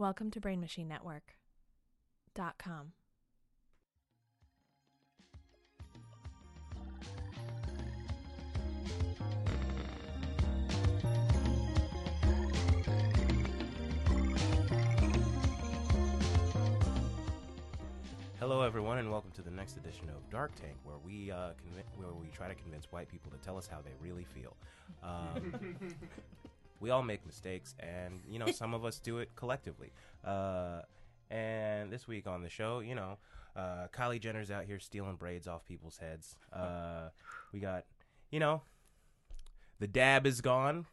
[0.00, 1.34] Welcome to Brain Machine Network.
[2.34, 2.92] Dot com.
[18.38, 21.84] Hello, everyone, and welcome to the next edition of Dark Tank, where we uh, convi-
[21.98, 24.56] where we try to convince white people to tell us how they really feel.
[25.02, 25.76] Um,
[26.80, 29.92] we all make mistakes, and you know, some of us do it collectively.
[30.24, 30.82] Uh,
[31.30, 33.18] and this week on the show, you know,
[33.54, 36.36] uh, Kylie Jenner's out here stealing braids off people's heads.
[36.52, 37.10] Uh,
[37.52, 37.84] we got,
[38.30, 38.62] you know,
[39.78, 40.86] the dab is gone.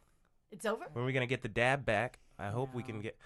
[0.50, 0.84] It's over.
[0.92, 2.20] When are we gonna get the dab back?
[2.38, 3.16] I hope we can get.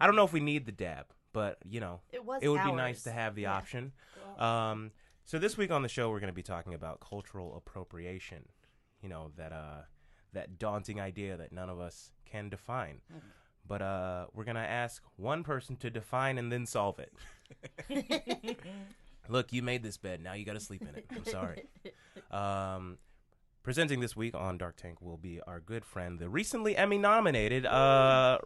[0.00, 2.42] I don't know if we need the dab, but you know, It was.
[2.42, 3.54] it would be nice to have the Yeah.
[3.54, 3.92] option.
[4.38, 4.92] Um,
[5.24, 8.48] so this week on the show, we're going to be talking about cultural appropriation.
[9.02, 9.82] You know that uh,
[10.32, 13.00] that daunting idea that none of us can define.
[13.66, 17.12] But uh, we're going to ask one person to define and then solve it.
[19.28, 20.22] Look, you made this bed.
[20.22, 21.06] Now you got to sleep in it.
[21.14, 21.64] I'm sorry.
[22.30, 22.98] Um,
[23.62, 27.66] presenting this week on Dark Tank will be our good friend, the recently Emmy nominated
[27.66, 28.38] uh,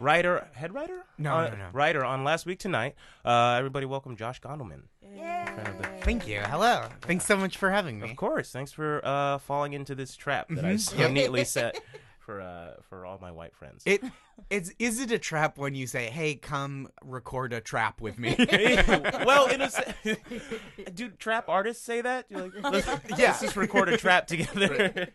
[0.00, 1.68] writer, head writer, No, Uh, no, no.
[1.72, 2.94] writer on Last Week Tonight.
[3.24, 4.82] Uh, everybody, welcome Josh Gondelman.
[5.02, 5.44] Yay.
[5.80, 6.40] The- Thank you.
[6.40, 6.86] Hello.
[7.02, 8.10] Thanks so much for having me.
[8.10, 10.80] Of course, thanks for uh, falling into this trap that I Mhm.
[10.80, 11.10] so Yep.
[11.12, 11.80] neatly set
[12.18, 13.82] for uh, for all my white friends.
[13.86, 14.02] It
[14.50, 18.34] it's is it a trap when you say, "Hey, come record a trap with me"?
[19.24, 19.70] well, in a
[20.94, 22.26] do trap artists say that?
[22.28, 22.86] You're like, let's,
[23.18, 23.28] Yeah.
[23.28, 25.08] let's just record a trap together.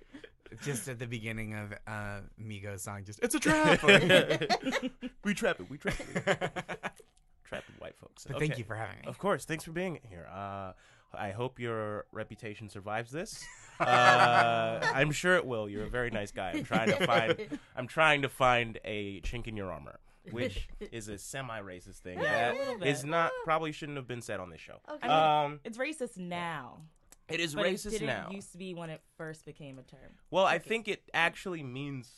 [0.66, 3.82] just at the beginning of uh Migos song, just it's a trap.
[5.24, 5.70] we trap it.
[5.70, 6.24] We trap it.
[7.46, 8.26] Trapping white folks.
[8.26, 9.04] But thank you for having me.
[9.08, 9.46] Of course.
[9.46, 10.28] Thanks for being here.
[10.34, 10.72] Uh,
[11.14, 13.44] I hope your reputation survives this.
[13.80, 15.68] Uh, I'm sure it will.
[15.68, 16.52] You're a very nice guy.
[16.56, 17.60] I'm trying to find.
[17.76, 20.00] I'm trying to find a chink in your armor,
[20.32, 22.88] which is a semi-racist thing Yeah, a that little bit.
[22.88, 24.78] is not probably shouldn't have been said on this show.
[24.90, 25.08] Okay.
[25.10, 26.78] Um, It's racist now.
[27.34, 28.30] It is But racist it didn't now.
[28.32, 30.12] used to be when it first became a term.
[30.30, 32.10] well, I think it actually means.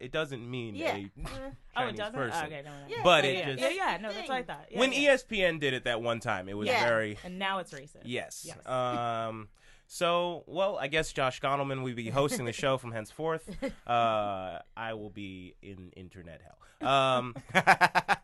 [0.00, 0.94] It doesn't mean Yeah.
[0.96, 2.14] a Uh, Oh, Chinese it doesn't?
[2.14, 2.46] person.
[2.46, 2.76] okay, no, no.
[2.88, 3.46] Yeah, But yeah, it yeah.
[3.46, 4.66] just yeah, yeah, no, that's what I thought.
[4.70, 5.14] Yeah, when yeah.
[5.16, 6.84] ESPN did it that one time, it was Yeah.
[6.84, 8.02] very And now it's racist.
[8.04, 8.44] Yes.
[8.46, 8.64] Yes.
[8.66, 9.48] Um.
[9.88, 13.48] So, well, I guess Josh Gondelman will be hosting the show from henceforth.
[13.86, 16.88] Uh, I will be in internet hell.
[16.88, 17.34] Um.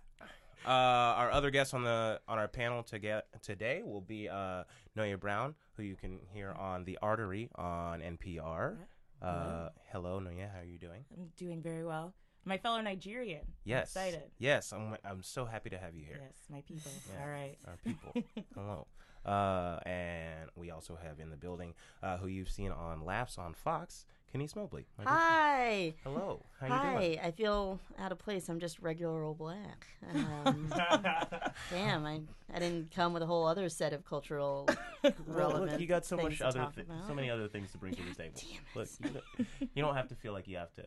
[0.68, 4.64] Uh, our other guest on the on our panel to get, today will be uh,
[4.98, 8.76] Noya Brown, who you can hear on the Artery on NPR.
[9.22, 10.52] Uh, hello, Noya.
[10.52, 11.06] How are you doing?
[11.16, 12.12] I'm doing very well.
[12.44, 13.40] My fellow Nigerian.
[13.46, 13.84] I'm Yes.
[13.88, 14.22] excited.
[14.38, 14.96] Yes, I'm.
[15.06, 16.20] I'm so happy to have you here.
[16.22, 16.92] Yes, my people.
[17.14, 17.22] Yeah.
[17.22, 17.56] All right.
[17.66, 18.12] our people.
[18.54, 18.86] Hello.
[19.24, 23.52] Uh, and we also have in the building uh, who you've seen on Laughs on
[23.54, 24.84] Fox, Kenice Mobley.
[25.04, 25.94] Hi.
[26.04, 26.44] Hello.
[26.60, 26.94] How you Hi.
[27.00, 27.20] doing?
[27.20, 28.48] I feel out of place.
[28.50, 29.86] I'm just regular old black.
[30.14, 30.70] Um,
[31.70, 32.20] damn, I
[32.52, 34.68] I didn't come with a whole other set of cultural
[35.02, 35.72] Well, relevant.
[35.72, 37.06] look, you got so things much to other, talk thi- about.
[37.06, 38.34] so many other things to bring to the table.
[38.40, 40.84] Damn Look, you don't, you don't have to feel like you have to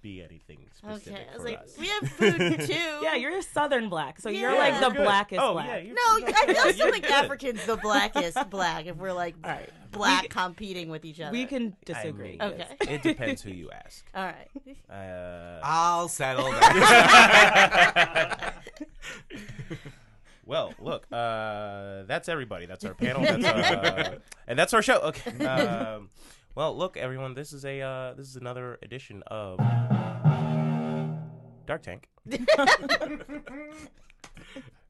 [0.00, 1.76] be anything specific Okay, I was for like, us.
[1.78, 2.74] we have food too.
[3.02, 4.58] Yeah, you're a Southern black, so you're Yeah.
[4.58, 5.02] like the Good.
[5.04, 5.66] blackest oh, black.
[5.66, 7.12] Yeah, you're, No, I feel still you're think good.
[7.24, 9.68] Africans the blackest black if we're like All right.
[9.90, 11.32] black We- competing with each other.
[11.32, 12.38] We can I disagree.
[12.38, 12.66] mean, Okay.
[12.94, 14.04] It depends who you ask.
[14.14, 14.48] All right.
[14.88, 18.54] Uh, I'll settle that.
[20.46, 22.66] Well, look, uh, that's everybody.
[22.66, 23.22] That's our panel.
[23.22, 24.98] That's uh, and that's our show.
[25.00, 25.44] Okay.
[25.44, 26.08] Um,
[26.58, 27.34] well, look, everyone.
[27.34, 29.58] This is a uh, this is another edition of
[31.68, 32.08] Dark Tank.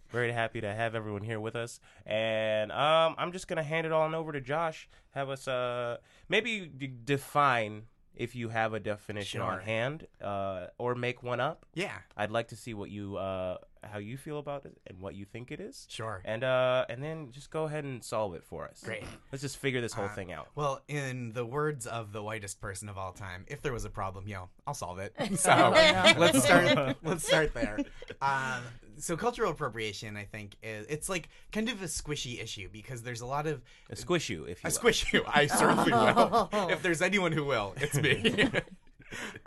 [0.08, 3.92] Very happy to have everyone here with us, and um, I'm just gonna hand it
[3.92, 4.88] on over to Josh.
[5.10, 5.98] Have us uh,
[6.30, 7.82] maybe d- define
[8.16, 11.66] if you have a definition on hand, uh, or make one up.
[11.74, 15.14] yeah, I'd like to see what you uh how you feel about it and what
[15.14, 15.86] you think it is.
[15.88, 16.20] sure.
[16.24, 18.80] And uh and then just go ahead and solve it for us.
[18.84, 19.04] Great.
[19.32, 20.48] Let's just figure this whole Uh, thing out.
[20.54, 23.90] Well, in the words of the whitest person of all time, if there was a
[23.90, 25.14] problem, yo, I'll solve it.
[25.38, 26.14] So Oh, no.
[26.18, 26.96] let's start.
[27.02, 27.78] Let's start there.
[28.22, 28.62] Um,
[28.98, 33.20] so cultural appropriation, I think, is it's like kind of a squishy issue because there's
[33.20, 34.74] a lot of A squish you if you I will.
[34.74, 35.22] squish you.
[35.26, 36.48] I certainly will.
[36.70, 38.50] If there's anyone who will, it's me.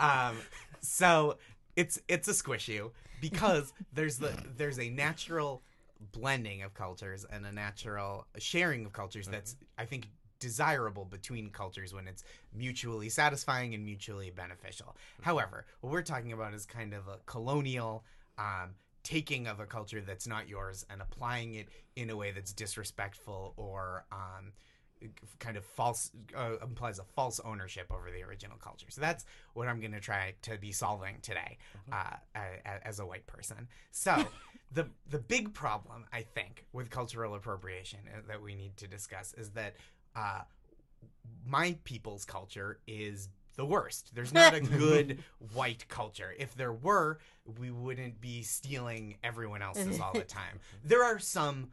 [0.00, 0.36] um,
[0.80, 1.36] so
[1.76, 5.62] it's it's a squish you because there's the there's a natural
[6.10, 10.08] blending of cultures and a natural sharing of cultures that's I think
[10.40, 14.96] desirable between cultures when it's mutually satisfying and mutually beneficial.
[15.22, 18.04] However, what we're talking about is kind of a colonial
[18.38, 18.74] um,
[19.04, 23.54] taking of a culture that's not yours and applying it in a way that's disrespectful
[23.56, 24.52] or um,
[25.38, 28.86] kind of false uh, implies a false ownership over the original culture.
[28.90, 31.58] So that's what I'm going to try to be solving today
[31.92, 32.16] uh,
[32.84, 33.68] as a white person.
[33.90, 34.24] So
[34.72, 39.34] the the big problem I think with cultural appropriation uh, that we need to discuss
[39.34, 39.76] is that
[40.16, 40.42] uh,
[41.46, 44.14] my people's culture is the worst.
[44.14, 45.22] There's not a good
[45.52, 46.34] white culture.
[46.38, 47.18] If there were,
[47.58, 50.60] we wouldn't be stealing everyone else's all the time.
[50.84, 51.70] There are some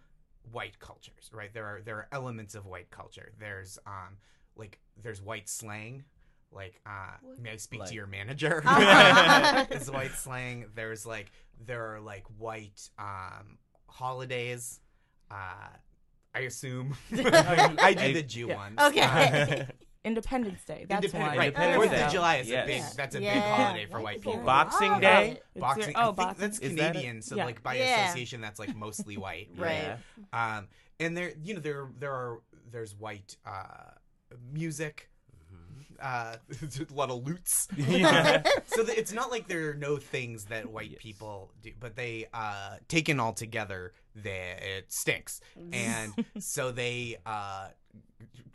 [0.51, 1.53] white cultures, right?
[1.53, 3.31] There are there are elements of white culture.
[3.39, 4.17] There's um
[4.55, 6.03] like there's white slang.
[6.51, 8.61] Like uh may I speak Like- to your manager?
[8.65, 9.65] Uh-huh.
[9.91, 10.65] White slang.
[10.75, 11.31] There's like
[11.65, 13.57] there are like white um
[13.87, 14.79] holidays.
[15.31, 15.67] Uh
[16.33, 18.55] I assume I do the Jew Yeah.
[18.55, 18.79] ones.
[18.79, 19.67] Okay.
[20.05, 20.85] Independence Day.
[20.87, 21.37] That's Independent, one.
[21.37, 21.47] right?
[21.47, 22.05] Independence Fourth Day.
[22.05, 22.63] of July is Yes.
[22.63, 22.83] a big.
[22.97, 23.55] That's a big Yeah.
[23.55, 24.45] holiday for white people people.
[24.45, 25.27] Boxing love Day?
[25.31, 25.43] it.
[25.55, 25.91] It's Boxing.
[25.91, 26.41] your- I oh, think boxing.
[26.41, 26.91] that's Is that it?
[26.93, 27.45] Canadian, so Yeah.
[27.45, 28.05] like by Yeah.
[28.05, 29.49] association, that's like mostly white.
[29.55, 29.97] Right.
[30.31, 30.57] Yeah.
[30.57, 30.67] Um,
[30.99, 32.39] and there, you know, there there are
[32.71, 33.91] there's white uh,
[34.51, 35.09] music.
[36.01, 36.37] Uh,
[36.89, 37.67] a lot of loots.
[37.75, 38.41] Yeah.
[38.67, 40.99] so th- it's not like there are no things that white Yes.
[41.01, 45.41] people do, but they uh, taken all together, they it stinks,
[45.73, 47.67] and so they uh,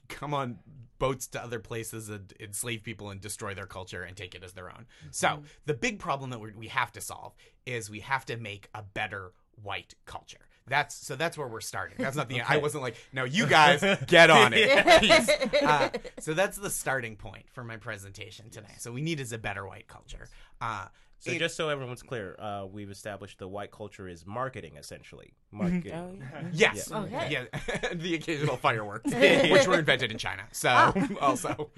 [0.09, 0.59] come on
[0.99, 4.53] boats to other places and enslave people and destroy their culture and take it as
[4.53, 4.87] their own.
[5.11, 7.35] So the big problem that we we have to solve
[7.67, 9.33] is we have to make a better
[9.63, 10.47] white culture.
[10.67, 11.97] That's so that's where we're starting.
[11.99, 15.51] That's not the end I wasn't like, no, you guys get on it.
[15.65, 15.89] Uh,
[16.21, 18.75] so that's the starting point for my presentation today.
[18.79, 20.29] So we need is a better white culture.
[20.61, 20.87] Uh,
[21.25, 25.33] So it- just so everyone's clear, uh, we've established the white culture is marketing essentially.
[25.51, 25.93] Marketing.
[25.93, 26.49] Oh, yeah.
[26.53, 26.89] Yes.
[26.91, 26.99] Yeah.
[27.01, 27.29] Okay.
[27.31, 27.89] Yeah.
[27.95, 29.11] the occasional fireworks,
[29.51, 30.45] which were invented in China.
[30.53, 31.71] So also.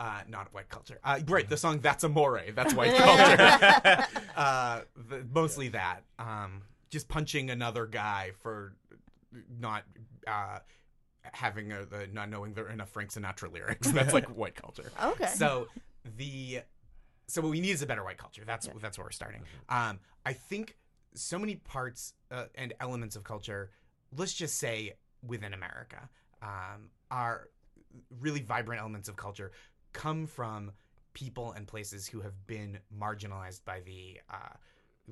[0.00, 1.00] Uh, not white culture.
[1.02, 4.06] Uh, right, the song "That's Amore." That's white culture.
[4.36, 6.04] uh, the, mostly that.
[6.20, 8.74] Um, just punching another guy for
[9.58, 9.82] not
[10.28, 10.60] uh,
[11.22, 13.90] having a, the not knowing there are enough Frank Sinatra lyrics.
[13.90, 14.92] That's like white culture.
[15.02, 15.26] Okay.
[15.34, 15.66] So
[16.16, 16.60] the
[17.28, 18.42] so what we need is a better white culture.
[18.46, 19.42] That's that's where we're starting.
[19.68, 20.76] Um, I think
[21.14, 23.70] so many parts uh, and elements of culture,
[24.16, 24.94] let's just say
[25.26, 26.08] within America,
[26.42, 27.48] um, are
[28.20, 29.52] really vibrant elements of culture
[29.92, 30.70] come from
[31.12, 34.54] people and places who have been marginalized by the uh,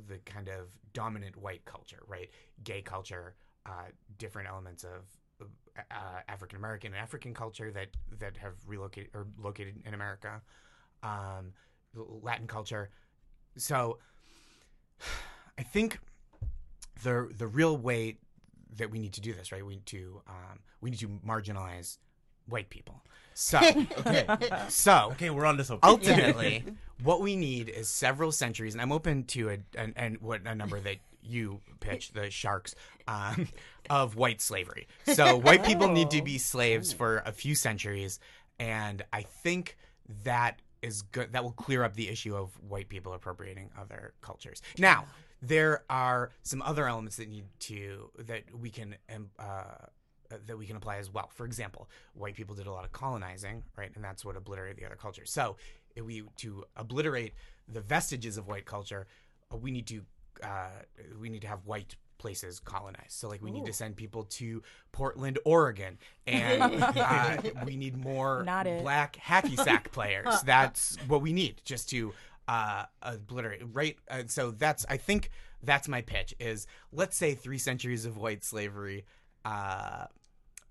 [0.08, 2.30] the kind of dominant white culture, right?
[2.64, 3.34] Gay culture,
[3.64, 3.88] uh,
[4.18, 5.46] different elements of
[5.90, 7.88] uh, African American and African culture that
[8.18, 10.40] that have relocated or located in America,
[11.02, 11.52] um,
[12.22, 12.90] Latin culture.
[13.56, 13.98] So,
[15.58, 15.98] I think
[17.02, 18.18] the the real way
[18.76, 19.64] that we need to do this, right?
[19.64, 21.98] We need to um, we need to marginalize
[22.48, 23.02] white people.
[23.34, 23.58] So,
[23.98, 24.26] Okay.
[24.68, 25.68] so okay, we're on this.
[25.70, 25.78] one.
[25.82, 26.64] ultimately
[27.02, 30.54] what we need is several centuries and i'm open to a and, and what a
[30.54, 32.74] number that you pitch the sharks
[33.06, 33.46] um,
[33.90, 38.18] of white slavery so white people need to be slaves for a few centuries
[38.58, 39.76] and i think
[40.24, 44.62] that is good that will clear up the issue of white people appropriating other cultures
[44.78, 45.04] now
[45.42, 49.86] there are some other elements that need to that we can um, uh,
[50.46, 51.30] that we can apply as well.
[51.34, 54.86] For example, white people did a lot of colonizing, right, and that's what obliterated the
[54.86, 55.30] other cultures.
[55.30, 55.56] So,
[55.94, 57.34] if we to obliterate
[57.68, 59.06] the vestiges of white culture,
[59.52, 60.02] we need to
[60.42, 60.82] uh,
[61.18, 63.12] we need to have white places colonized.
[63.12, 68.42] So, like, we need to send people to Portland, Oregon, and uh, we need more
[68.44, 68.82] Not it.
[68.82, 70.40] black hacky sack players.
[70.42, 72.12] That's what we need, just to
[72.48, 73.62] uh, obliterate.
[73.72, 73.96] Right.
[74.10, 75.30] Uh, so that's I think
[75.62, 76.34] that's my pitch.
[76.38, 79.04] Is let's say three centuries of white slavery.
[79.44, 80.06] Uh,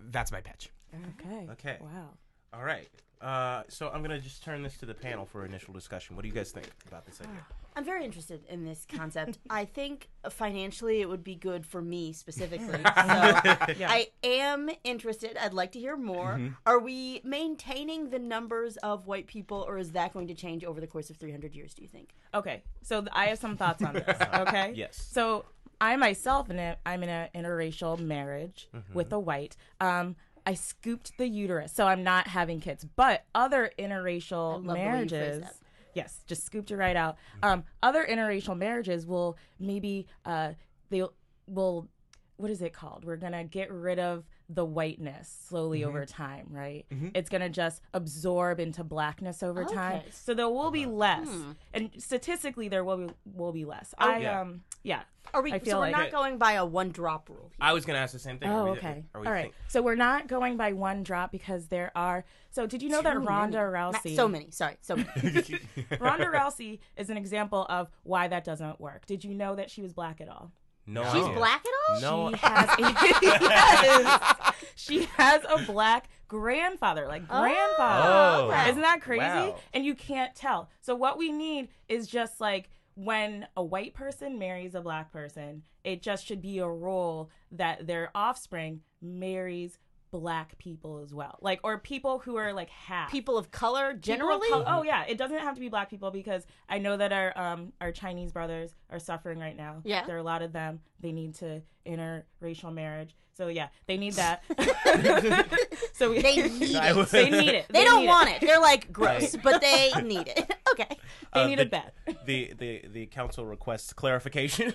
[0.00, 0.70] that's my pitch.
[0.94, 1.46] Okay.
[1.52, 1.76] Okay.
[1.80, 2.10] Wow.
[2.56, 2.88] All right.
[3.20, 6.16] Uh, so I'm gonna just turn this to the panel for initial discussion.
[6.16, 7.34] What do you guys think about this idea?
[7.76, 9.38] I'm very interested in this concept.
[9.50, 12.80] I think financially it would be good for me specifically.
[12.96, 15.36] So I am interested.
[15.36, 16.32] I'd like to hear more.
[16.32, 16.54] Mm-hmm.
[16.64, 20.80] Are we maintaining the numbers of white people, or is that going to change over
[20.80, 21.74] the course of 300 years?
[21.74, 22.14] Do you think?
[22.32, 24.16] Okay, so th- I have some thoughts on this.
[24.34, 24.72] Okay.
[24.74, 24.96] Yes.
[25.12, 25.44] So
[25.80, 29.56] I myself, in a, I'm in an interracial marriage with a white.
[29.80, 32.86] Um, I scooped the uterus, so I'm not having kids.
[32.96, 35.60] But other interracial love the way you phrase marriages,
[35.92, 37.16] yes, just scooped it right out.
[37.42, 40.52] Um, other interracial marriages will maybe uh,
[40.90, 41.02] they
[41.48, 41.88] will
[42.36, 43.04] what is it called?
[43.04, 45.88] We're gonna get rid of the whiteness slowly Mm-hmm.
[45.88, 46.86] over time, right?
[47.14, 50.02] It's gonna just absorb into blackness over time.
[50.10, 51.52] So there will be less, Hmm.
[51.74, 53.94] and statistically there will be will be less.
[53.98, 54.40] Oh, I yeah.
[54.40, 55.02] um yeah.
[55.34, 55.52] Are we?
[55.52, 57.50] I so we're like not going by a one drop rule.
[57.60, 58.48] I was gonna ask the same thing.
[58.48, 59.04] Are Oh, we- okay.
[59.12, 59.42] Are we All right.
[59.46, 62.24] think- So we're not going by one drop because there are.
[62.50, 63.72] So did you know that Too Ronda many.
[63.72, 63.92] Rousey?
[64.16, 64.50] Not so many.
[64.52, 65.08] Sorry, so many.
[66.00, 69.06] Ronda Rousey is an example of why that doesn't work.
[69.06, 70.52] Did you know that she was black at all?
[70.86, 71.34] No She's idea.
[71.34, 72.30] black at all?
[72.30, 72.30] No.
[72.30, 74.54] She has a yes.
[74.76, 77.40] She has a black grandfather, like oh.
[77.40, 78.08] grandfather.
[78.08, 78.48] Oh.
[78.50, 78.70] okay.
[78.70, 79.22] Isn't that crazy?
[79.22, 79.56] Wow.
[79.74, 80.68] And you can't tell.
[80.80, 85.62] So what we need is just like when a white person marries a black person,
[85.84, 89.78] it just should be a rule that their offspring marries
[90.10, 91.38] black people as well.
[91.42, 93.10] Like or people who are like half.
[93.10, 94.48] People of color People of generally?
[94.50, 97.36] col- oh yeah, it doesn't have to be black people because I know that our
[97.36, 99.82] um our Chinese brothers are suffering right now.
[99.84, 100.04] Yeah.
[100.06, 100.80] there are a lot of them.
[101.00, 103.14] They need to interracial marriage.
[103.36, 104.42] So yeah, they need that.
[105.92, 107.08] so we, They need it.
[107.10, 107.66] they need it.
[107.68, 108.40] They don't want it.
[108.40, 109.42] They're like gross, Right.
[109.42, 110.50] but they need it.
[110.72, 110.96] Okay.
[111.34, 111.92] They Uh, need the, it bad.
[112.24, 114.72] The, the the council requests clarification.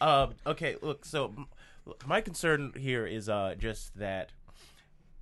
[0.00, 1.04] Um, okay, look.
[1.04, 1.46] So m-
[2.06, 4.32] my concern here is uh, just that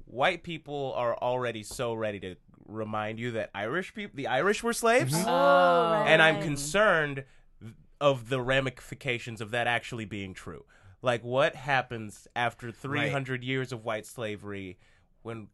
[0.06, 2.36] white people are already so ready to
[2.68, 6.06] remind you that Irish people, the Irish were slaves, Oh, right.
[6.08, 7.24] and I'm concerned
[8.00, 10.64] of the ramifications of that actually being true.
[11.02, 14.78] Like, what happens after 300 years of white slavery
[15.22, 15.48] when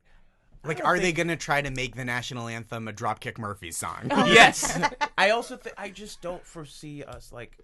[0.64, 4.07] Like, are they gonna try to make the national anthem a Dropkick Murphys song?
[4.11, 4.79] yes.
[5.19, 7.59] I also think I just don't foresee us like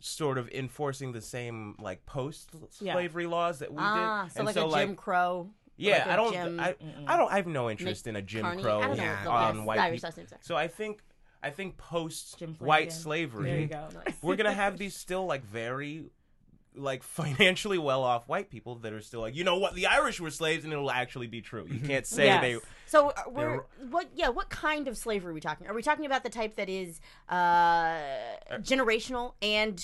[0.00, 4.32] sort of enforcing the same like post slavery laws that we Ah, did.
[4.32, 5.50] so And like so a like Jim Crow.
[5.76, 6.74] yeah, like a I don't Jim- I,
[7.06, 8.62] I don't I have no interest in a Jim Carney?
[8.62, 9.24] Crow I don't know Yeah.
[9.24, 10.06] the on last- white people.
[10.08, 10.40] last name, sorry.
[10.42, 11.02] So I think
[11.42, 13.88] I think post white slavery There you go.
[14.22, 16.06] we're gonna have these still like very
[16.74, 20.20] like financially well off white people that are still like, you know what, the Irish
[20.20, 21.66] were slaves and it'll actually be true.
[21.70, 22.42] You can't say Yes.
[22.42, 24.08] they So uh, we're what?
[24.14, 25.66] Yeah, what kind of slavery are we talking?
[25.66, 27.98] Are we talking about the type that is uh,
[28.54, 29.82] generational and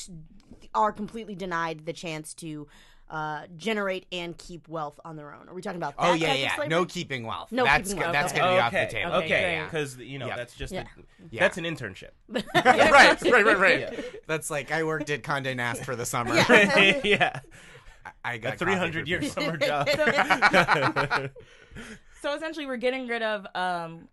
[0.75, 2.67] are completely denied the chance to
[3.11, 5.49] uh, generate and keep wealth on their own?
[5.49, 5.95] Are we talking about?
[5.99, 6.55] Oh yeah, type of yeah.
[6.55, 6.69] slavery?
[6.69, 7.53] No keeping wealth.
[7.53, 8.41] No that's keeping wealth, that's okay.
[8.41, 9.13] gonna be off okay, the table.
[9.13, 9.65] Okay, okay, great.
[9.65, 10.37] because you know Yeah.
[10.37, 10.83] that's just Yeah.
[10.83, 11.41] a, Yeah.
[11.41, 12.11] that's an internship.
[12.29, 14.27] right, right, right, right.
[14.27, 16.35] That's like I worked at Condé Nast for the summer.
[16.35, 17.01] Yeah.
[17.05, 17.41] yeah,
[18.25, 19.89] I got a three hundred year for summer job.
[22.23, 24.07] So essentially, we're getting rid of um,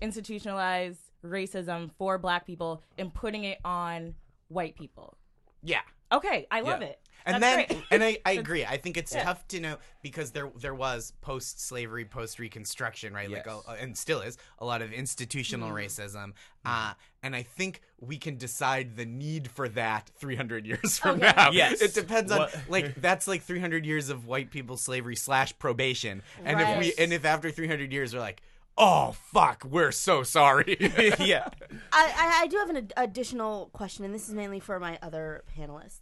[0.00, 4.14] institutionalized racism for black people and putting it on
[4.48, 5.16] white people.
[5.62, 5.82] Yeah.
[6.10, 6.88] Okay, I love Yeah.
[6.88, 7.00] it.
[7.24, 7.84] And That's then, great.
[7.90, 8.64] and I, I agree.
[8.64, 9.24] I think it's Yeah.
[9.24, 13.30] tough to know because there there was post slavery, post Reconstruction, right?
[13.30, 13.62] Like, Yes.
[13.68, 15.76] a, and still is a lot of institutional Mm-hmm.
[15.76, 16.32] racism.
[16.64, 21.32] Uh, and I think we can decide the need for that 300 years from Okay.
[21.36, 21.50] now.
[21.52, 21.80] Yes.
[21.82, 26.22] it depends on What- like that's like 300 years of white people slavery slash probation.
[26.44, 28.42] And if we and if after 300 years we're like,
[28.78, 30.76] oh fuck, we're so sorry.
[30.80, 31.48] yeah,
[31.92, 34.98] I, I, I do have an ad- additional question, and this is mainly for my
[35.02, 36.00] other panelists.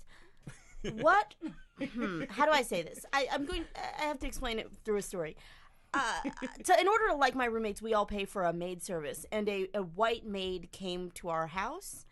[0.92, 1.34] What?
[1.78, 3.04] hmm, how do I say this?
[3.12, 3.64] I, I'm going.
[4.00, 5.37] I have to explain it through a story.
[5.92, 6.30] Uh,
[6.64, 9.49] so, in order to like my roommates, we all pay for a maid service, and
[9.49, 12.06] a, a white maid came to our house,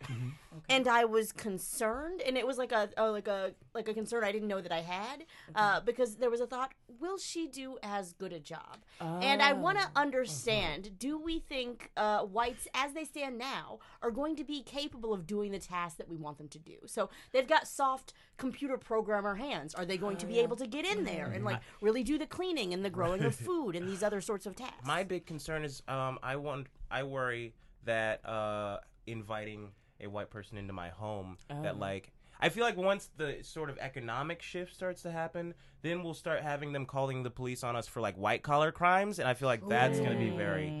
[0.67, 4.23] and I was concerned, and it was like a, a like a like a concern
[4.23, 5.23] I didn't know that I had,
[5.55, 8.79] uh, because there was a thought: Will she do as good a job?
[8.99, 14.11] And I want to understand: Do we think uh, whites, as they stand now, are
[14.11, 16.75] going to be capable of doing the tasks that we want them to do?
[16.85, 19.75] So they've got soft computer programmer hands.
[19.75, 22.25] Are they going to be able to get in there and like really do the
[22.25, 24.85] cleaning and the growing of food and these other sorts of tasks?
[24.85, 27.53] my big concern is um, I want I worry
[27.85, 29.71] that uh, inviting
[30.01, 32.11] a white person into my home that like
[32.41, 36.41] I feel like once the sort of economic shift starts to happen, then we'll start
[36.41, 39.47] having them calling the police on us for like white collar crimes, and I feel
[39.49, 40.73] like that's going to be very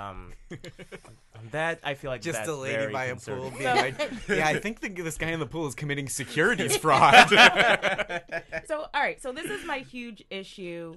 [0.00, 0.32] um,
[1.52, 3.50] that I feel like Just that's a lady very by a concerning.
[3.50, 6.76] pool being like, yeah, I think the, this guy in the pool is committing securities
[6.84, 7.28] fraud.
[8.66, 10.96] so all right so this is my huge issue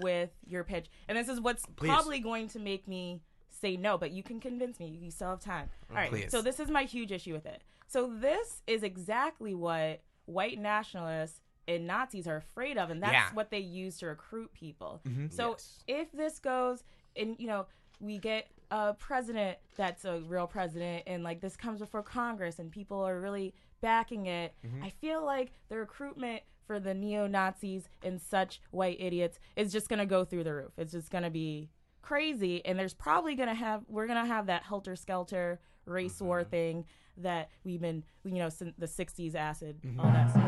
[0.00, 1.88] with your pitch and this is what's Please.
[1.88, 5.40] probably going to make me say no but you can convince me you still have
[5.40, 6.30] time all right Please.
[6.30, 11.40] so this is my huge issue with it so this is exactly what white nationalists
[11.68, 13.28] and nazis are afraid of and that's Yeah.
[13.32, 15.00] what they use to recruit people
[15.30, 15.84] so Yes.
[15.88, 16.84] if this goes
[17.16, 17.66] and you know
[18.00, 22.72] we get a president that's a real president and like this comes before congress and
[22.72, 24.54] people are really backing it.
[24.66, 24.84] Mm-hmm.
[24.84, 30.00] I feel like the recruitment for the neo-nazis and such white idiots is just going
[30.00, 30.72] to go through the roof.
[30.76, 31.70] It's just going to be
[32.02, 36.40] crazy and there's probably going to have we're going to have that helter-skelter race war
[36.40, 36.50] mm-hmm.
[36.50, 36.84] thing
[37.18, 40.12] that we've been you know since the 60s acid all mm-hmm.
[40.12, 40.42] that stuff.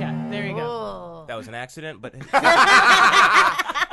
[0.00, 0.62] Yeah there you go.
[0.62, 1.24] Oh.
[1.28, 2.14] that was an accident, but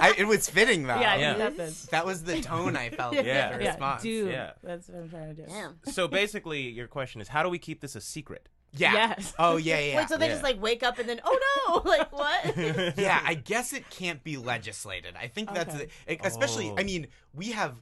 [0.03, 0.99] I, it was fitting though.
[0.99, 1.33] yeah, I Yeah.
[1.35, 1.91] think that's it.
[1.91, 3.57] That was the tone I felt in Yeah.
[3.57, 4.03] the yeah response.
[4.03, 4.51] dude Yeah.
[4.63, 5.79] that's what i'm trying to do Damn.
[5.91, 8.49] so basically, your question is, how do we keep this a secret?
[8.75, 8.93] Yeah.
[8.93, 9.33] Yes.
[9.37, 9.97] Oh yeah, yeah.
[9.97, 10.31] Wait, so they Yeah.
[10.33, 12.57] just like wake up and then, oh no, like what?
[12.97, 15.15] yeah, I guess it can't be legislated.
[15.15, 15.87] I think that's Okay.
[16.07, 16.69] the, especially.
[16.71, 16.75] Oh.
[16.77, 17.75] I mean, we have.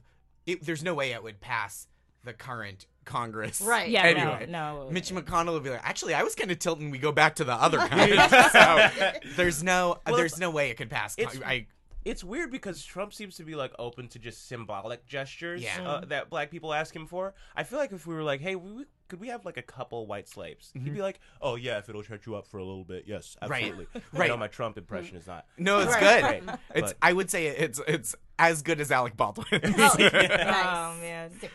[0.44, 1.86] It, there's no way it would pass
[2.24, 3.60] the current Congress.
[3.60, 3.88] Right.
[3.88, 4.90] Yeah, Anyway, no, no.
[4.90, 6.90] Mitch McConnell would be like, actually, I was kind of tilting.
[6.90, 8.12] We go back to the other kind.
[8.52, 11.14] so there's no, Well, there's no way it could pass.
[11.18, 11.66] it's- I,
[12.04, 15.82] it's weird because Trump seems to be like open to just symbolic gestures Yeah.
[15.86, 17.34] uh, that black people ask him for.
[17.56, 19.62] I feel like if we were like, "Hey, we, we- could we have like a
[19.62, 22.64] couple white slaves?" He'd be like, "Oh yeah, if it'll shut you up for a
[22.64, 23.50] little bit, yes, Mm-hmm.
[23.52, 23.64] Right.
[23.64, 24.28] absolutely." I Right.
[24.28, 25.46] know my Trump impression is not.
[25.58, 26.46] no, it's Right, good.
[26.48, 26.58] right.
[26.74, 26.92] It's.
[26.92, 29.46] But- I would say it's it's as good as Alec Baldwin.
[29.52, 29.60] Oh,
[29.98, 31.00] Oh nice.
[31.00, 31.50] man, Sick.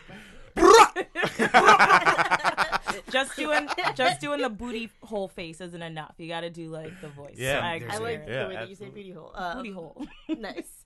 [3.10, 6.14] Just doing just doing the booty hole face isn't enough.
[6.18, 7.34] You got to do like the voice.
[7.36, 7.60] Yeah.
[7.64, 9.32] I, There's I a- like Yeah, the way that you say booty hole.
[9.34, 10.06] Um, booty hole.
[10.28, 10.84] nice.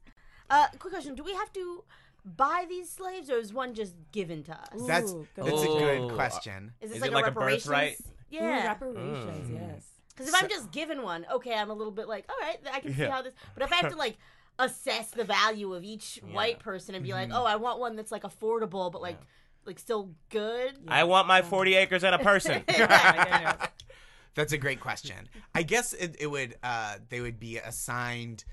[0.50, 1.84] Uh, quick question: Do we have to
[2.24, 4.82] buy these slaves, or is one just given to us?
[4.86, 6.72] That's Ooh, good that's a good question.
[6.80, 7.64] Is this Is like it a like a reparations?
[7.66, 7.96] birthright?
[8.00, 8.66] Ooh, Yeah.
[8.68, 9.48] reparations.
[9.50, 9.54] Mm.
[9.72, 9.86] Yes.
[10.10, 12.80] Because if I'm just given one, okay, I'm a little bit like, all right, I
[12.80, 13.10] can see Yeah.
[13.10, 13.32] how this.
[13.54, 14.16] But if I have to like
[14.58, 18.12] assess the value of each white person and be like, oh, I want one that's
[18.12, 19.18] like affordable, but like,
[19.64, 20.78] like still good.
[20.88, 22.62] I want my forty acres and a person.
[22.68, 23.66] Yeah, yeah, yeah.
[24.34, 25.28] That's a great question.
[25.54, 28.44] I guess it, it would uh, they would be assigned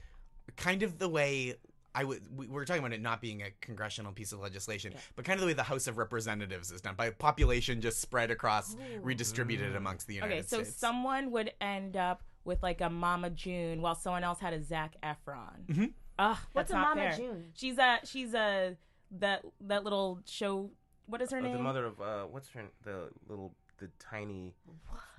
[0.57, 1.55] kind of the way
[1.95, 5.25] I would we were talking about it not being a congressional piece of legislation, but
[5.25, 8.75] kind of the way the House of Representatives is done by population just spread across,
[9.01, 10.53] redistributed amongst the United States.
[10.53, 10.79] Okay, so States.
[10.79, 14.95] someone would end up with like a Mama June while someone else had a Zac
[15.03, 15.65] Efron.
[15.67, 15.85] Mm-hmm.
[16.19, 17.13] Ugh, What's a Mama fair.
[17.17, 17.45] June?
[17.53, 18.75] She's a she's a
[19.19, 20.71] that that little show.
[21.09, 21.53] What is her Uh, name?
[21.53, 24.53] the mother of uh, what's her the little the tiny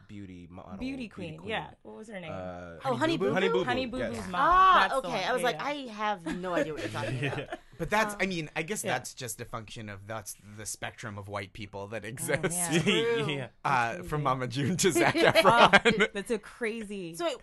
[0.06, 1.40] beauty model Beauty Queen.
[1.46, 1.68] Yeah.
[1.82, 2.32] What was her name?
[2.32, 3.32] Uh, Oh, Honey Boo Boo?
[3.34, 3.64] Honey Boo Boo.
[3.64, 4.16] Honey Boo yes.
[4.28, 4.34] Mom.
[4.34, 5.24] Ah, That's okay.
[5.24, 5.64] I was Yeah, like, yeah.
[5.64, 7.58] I have no idea what you're talking about.
[7.78, 8.92] But that's, I mean, I guess Yeah.
[8.94, 12.56] that's just a function of that's the spectrum of white people that exists.
[12.70, 12.82] man.
[12.82, 13.26] True.
[13.30, 13.46] yeah.
[13.64, 14.22] uh, from.
[14.24, 16.12] Mama June to Zac Oh, Efron.
[16.12, 17.36] that's a crazy So, wait,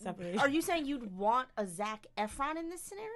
[0.00, 0.38] separation.
[0.40, 3.10] are you saying you'd want a Zac Efron in this scenario?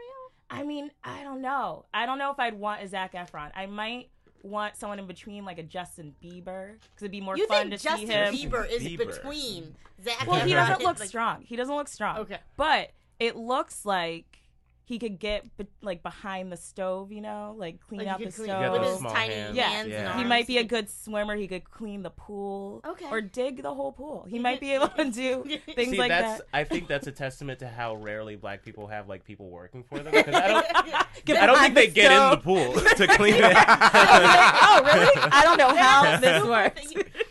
[0.51, 1.85] I mean, I don't know.
[1.95, 3.51] I don't know if I'd want a Zac Efron.
[3.55, 4.09] I might
[4.45, 7.79] want someone in between, like a Justin Bieber, because it'd be more You fun to
[7.79, 8.35] Justin see him.
[8.35, 8.99] Bieber is Bieber.
[8.99, 9.75] between
[10.05, 10.47] Zac Well, Efron?
[10.47, 11.43] he doesn't look like- strong.
[11.43, 12.19] He doesn't look strong.
[12.19, 12.39] Okay.
[12.57, 14.41] But it looks like
[14.87, 18.27] he could get be- like behind the stove, you know, like clean Like, out he
[18.27, 18.63] the could clean- stove.
[18.63, 19.57] Yeah, with his small tiny hands.
[19.57, 19.69] Yeah.
[19.71, 19.97] hands Yeah.
[19.97, 20.29] and He He arms.
[20.29, 21.37] might be a good swimmer.
[21.37, 22.83] He could clean the pool.
[22.87, 23.07] Okay.
[23.11, 24.27] Or dig the whole pool.
[24.29, 25.45] He might be able to do
[25.75, 26.47] things See, like that's that.
[26.53, 30.01] I think that's a testament to how rarely black people have like people working for
[30.01, 30.13] them.
[30.13, 30.67] Because I don't,
[31.25, 32.43] Get I don't think behind they the get in the stove.
[32.43, 33.43] pool to clean it.
[33.45, 35.13] oh, really?
[35.33, 36.83] I don't know how this works.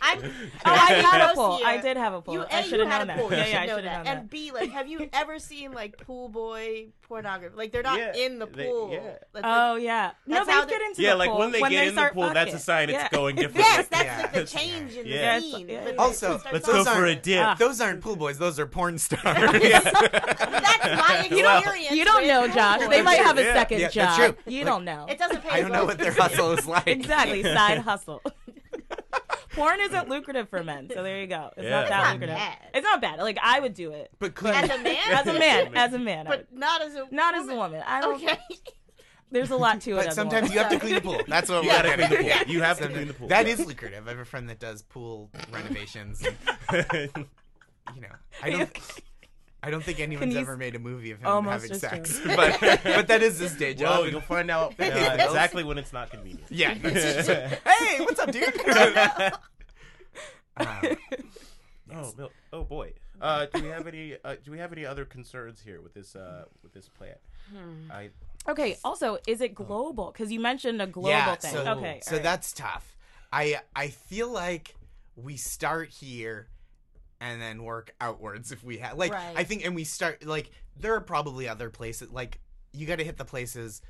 [0.02, 0.30] I'm, Oh,
[0.66, 1.60] I I'm had a pool.
[1.66, 2.34] I did have a pool.
[2.34, 3.30] You, I A, should you have had known a pool.
[3.30, 3.38] that.
[3.38, 4.10] You Yeah, yeah, I should know should have that.
[4.14, 4.30] known And.
[4.30, 7.56] B, like, have you ever seen like pool boy pornography?
[7.56, 8.90] Like, they're not Yeah, in the they- pool.
[8.92, 9.00] yeah.
[9.04, 10.12] That's, like- Oh yeah.
[10.26, 12.34] No, they get into yeah, the like pool when they get in the start pool,
[12.34, 13.06] that's a sign Yeah.
[13.06, 13.62] it's going differently.
[13.62, 14.18] yes, that's Yeah.
[14.22, 15.40] like the change in Yeah.
[15.40, 15.70] the scene.
[15.70, 17.46] Yeah, Also, Let's go Those for a aren't- dip.
[17.46, 17.56] Ah.
[17.60, 18.38] Those aren't pool boys.
[18.40, 19.22] Those are porn stars.
[19.24, 21.92] That's my You don't, experience.
[21.92, 22.80] you don't know, Josh.
[22.80, 22.90] boys.
[22.90, 24.36] They might have a second job.
[24.48, 25.06] You Like, don't know.
[25.08, 25.50] It doesn't pay.
[25.50, 26.88] I don't know what their hustle is like.
[26.88, 27.44] exactly.
[27.44, 28.22] Side hustle.
[29.54, 31.52] Porn isn't lucrative for men, so there you go.
[31.58, 31.70] It's Yeah.
[31.70, 32.36] not It's that not lucrative.
[32.36, 32.58] bad.
[32.74, 33.20] It's not bad.
[33.20, 35.72] Like I would do it But clearly, As a man, as a man.
[35.78, 36.48] As a man, I would.
[36.52, 37.84] but not as a not as a woman.
[37.86, 38.16] I don't.
[38.16, 38.38] Okay.
[39.32, 39.96] There's a lot to it.
[39.96, 40.54] but as a sometimes woman.
[40.54, 41.20] you have to clean the pool.
[41.28, 42.46] That's what You we're gotta getting clean the at.
[42.46, 42.54] pool.
[42.54, 43.28] You have to clean the pool.
[43.30, 44.06] That is lucrative.
[44.08, 46.24] I have a friend that does pool renovations.
[46.24, 46.38] And,
[47.96, 48.10] you know,
[48.44, 48.80] I don't.
[49.66, 53.24] I don't think anyone's ever made a movie of him having sex, but but that
[53.24, 54.00] is his day job.
[54.02, 56.44] Whoa, you'll find out uh, exactly when it's not convenient.
[56.50, 56.74] yeah.
[56.74, 58.54] hey, what's up, dude?
[60.58, 60.98] Um,
[61.96, 62.94] Oh, Bill- oh boy.
[63.22, 64.18] Uh, do we have any?
[64.24, 66.16] Uh, do we have any other concerns here with this?
[66.16, 67.16] Uh, with this plan?
[67.92, 68.10] I
[68.48, 68.78] Okay.
[68.84, 70.12] Also, is it global?
[70.12, 71.52] Because you mentioned a global yeah, thing.
[71.52, 72.00] So, okay.
[72.02, 72.24] so alright.
[72.24, 72.98] that's tough.
[73.32, 74.76] I I feel like
[75.16, 76.48] we start here
[77.24, 79.34] and then work outwards if we have like Right.
[79.38, 82.40] I think and we start like there are probably other places like
[82.74, 83.82] you got to hit the places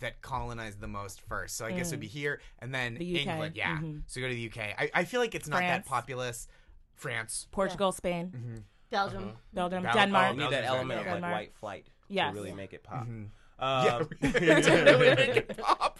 [0.00, 1.56] that colonized the most first.
[1.56, 2.98] So I guess it'd be here and then Mm.
[2.98, 3.56] The UK, England.
[3.56, 3.78] Yeah.
[3.78, 4.02] mhm.
[4.06, 4.58] So go to the UK.
[4.78, 6.48] I, I feel like it's not that populous.
[6.94, 7.46] France.
[7.50, 8.56] Portugal, Spain, Mm-hmm.
[8.90, 9.32] Belgium.
[9.52, 10.32] Belgium, Bel- Denmark.
[10.32, 11.12] oh, need that element of yeah.
[11.14, 12.32] like white flight Yes.
[12.32, 13.06] to really make it pop.
[13.08, 13.28] Mhm.
[13.58, 14.30] Um, yeah.
[14.60, 15.98] to really make it pop.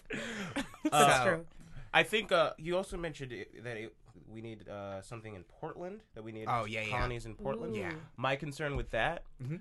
[0.90, 1.46] That's So- true.
[1.94, 3.94] I think uh, you also mentioned it, that it,
[4.33, 6.01] we need uh, something in Portland.
[6.14, 6.90] That we need Oh, yeah, yeah.
[6.97, 7.77] colonies in Portland.
[7.77, 7.81] Ooh.
[7.81, 7.92] Yeah.
[8.16, 9.61] My concern with that, Mhm.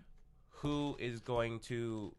[0.50, 2.16] who is going to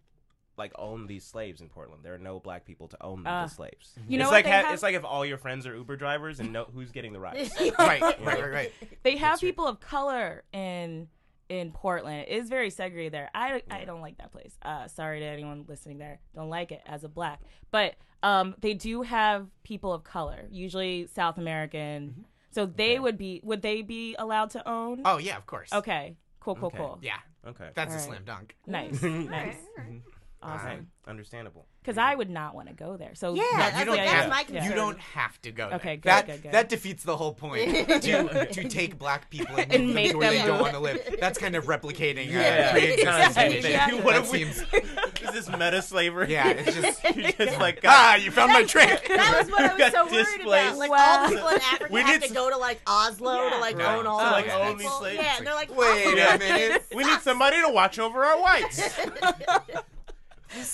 [0.59, 2.03] like own these slaves in Portland?
[2.05, 3.99] There are no black people to own Uh, the slaves.
[4.07, 4.75] you know it's what like they ha- have?
[4.75, 7.55] it's like if all your friends are Uber drivers and no who's getting the rides.
[7.79, 8.73] right, right, right, right.
[9.03, 9.49] They have true.
[9.49, 11.09] people of color in
[11.49, 12.27] in Portland.
[12.29, 13.31] It is very segregated there.
[13.35, 14.57] I I don't like that place.
[14.63, 16.21] Uh, sorry to anyone listening there.
[16.35, 17.41] Don't like it as a black.
[17.71, 22.25] But um, they do have people of color, usually South American.
[22.53, 22.61] Mm-hmm.
[22.61, 25.03] So they would be would they be allowed to own?
[25.05, 25.73] Oh yeah, of course.
[25.73, 26.17] Okay.
[26.41, 26.79] Cool, cool, Okay.
[26.79, 26.99] cool.
[27.03, 27.69] Yeah, Okay.
[27.75, 28.09] that's a Alright.
[28.09, 28.57] slam dunk.
[28.67, 29.01] Nice.
[29.03, 29.03] Nice.
[29.31, 30.03] right, all right.
[30.43, 30.67] Awesome.
[30.67, 30.83] Right.
[31.07, 31.67] Understandable.
[31.83, 33.15] Because I would not want to go there.
[33.17, 34.65] So Yeah, that's that's, don't the that's my concern.
[34.65, 35.67] You don't have to go.
[35.69, 35.77] there.
[35.77, 36.53] Okay, good, that good, good.
[36.53, 37.89] that defeats the whole point.
[38.03, 40.61] to, to take black people and, And make them where they don't move.
[40.61, 41.17] want to live.
[41.21, 42.71] That's kind of replicating uh, Yeah.
[42.71, 43.63] pre-existing Exactly.
[43.63, 43.73] thing.
[43.73, 43.95] Yeah.
[43.95, 44.65] What That if we- seems.
[45.23, 46.31] Is this meta slavery?
[46.33, 47.05] Yeah, it's just.
[47.17, 49.07] you just like ah, you found my trick.
[49.09, 50.77] That was what I was Got so worried about.
[50.79, 50.99] Like Wow.
[51.23, 53.59] all the people in Africa We have need to s- go to like Oslo to
[53.59, 53.99] like Right.
[53.99, 54.75] own all To, those like, people.
[54.77, 55.23] these slaves.
[55.23, 56.85] Yeah, and they're like, Wait a minute.
[56.95, 58.83] we need somebody to watch over our whites.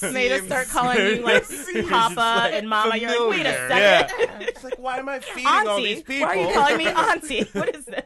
[0.03, 2.97] Made us start calling you like Seems Papa like and Mama.
[2.97, 4.19] You're like, wait a second.
[4.19, 4.39] yeah.
[4.49, 6.27] It's like, why am I feeding all Auntie, these people?
[6.29, 7.45] why are you calling me auntie?
[7.53, 8.05] What is this?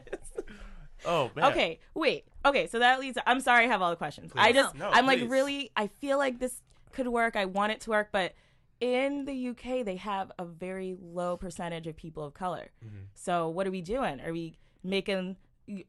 [1.05, 1.45] Oh man.
[1.51, 2.25] Okay, wait.
[2.45, 3.17] Okay, so that leads.
[3.25, 4.31] I'm sorry, I have all the questions.
[4.35, 4.59] I Please.
[4.61, 5.21] just, No, I'm please.
[5.21, 5.71] like really.
[5.75, 6.61] I feel like this
[6.93, 7.35] could work.
[7.35, 8.33] I want it to work, but
[8.79, 12.69] in the UK, they have a very low percentage of people of color.
[12.85, 12.95] Mm-hmm.
[13.15, 14.19] So what are we doing?
[14.21, 15.37] Are we making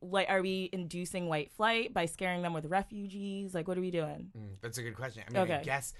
[0.01, 0.29] like?
[0.31, 3.55] Are we inducing white flight by scaring them with refugees?
[3.55, 4.31] Like, what are we doing?
[4.37, 5.25] Mm, That's a good question.
[5.29, 5.95] I mean, I guess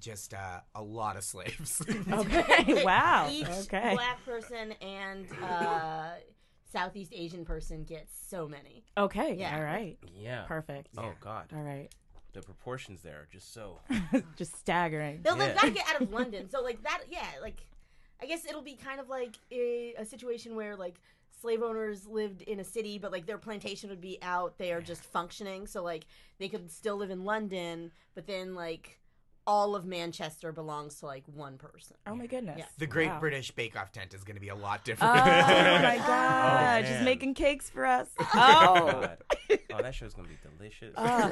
[0.00, 1.82] just uh, a lot of slaves.
[2.12, 3.28] Okay, wow.
[3.30, 3.94] Each Okay.
[3.94, 6.10] black person and uh,
[6.72, 8.84] Southeast Asian person gets so many.
[8.96, 9.34] Okay.
[9.38, 9.56] Yeah.
[9.56, 9.98] All right.
[10.14, 10.44] Yeah.
[10.44, 10.90] Perfect.
[10.96, 11.46] Oh God.
[11.54, 11.88] All right.
[12.32, 13.78] The proportions there are just so.
[14.36, 15.22] Just staggering.
[15.22, 15.46] They'll, Yeah.
[15.46, 16.50] They've got to get out of London.
[16.50, 17.66] So like that, yeah, like
[18.22, 20.96] I guess it'll be kind of like a, a situation where like
[21.40, 25.04] slave owners lived in a city, but like their plantation would be out there just
[25.04, 25.66] functioning.
[25.66, 26.06] So like
[26.38, 28.98] they could still live in London, but then like
[29.46, 31.96] all of Manchester belongs to like one person.
[32.06, 32.56] Oh my goodness.
[32.58, 32.64] Yeah.
[32.78, 33.20] the Great Wow.
[33.20, 35.12] British Bake Off tent is going to be a lot different.
[35.12, 35.82] Oh different.
[35.82, 36.80] my oh, god!
[36.82, 37.04] Just man.
[37.04, 38.08] making cakes for us.
[38.34, 38.88] Oh.
[38.88, 39.18] Oh, God.
[39.78, 40.94] Oh, that show's gonna be delicious.
[40.96, 41.30] oh.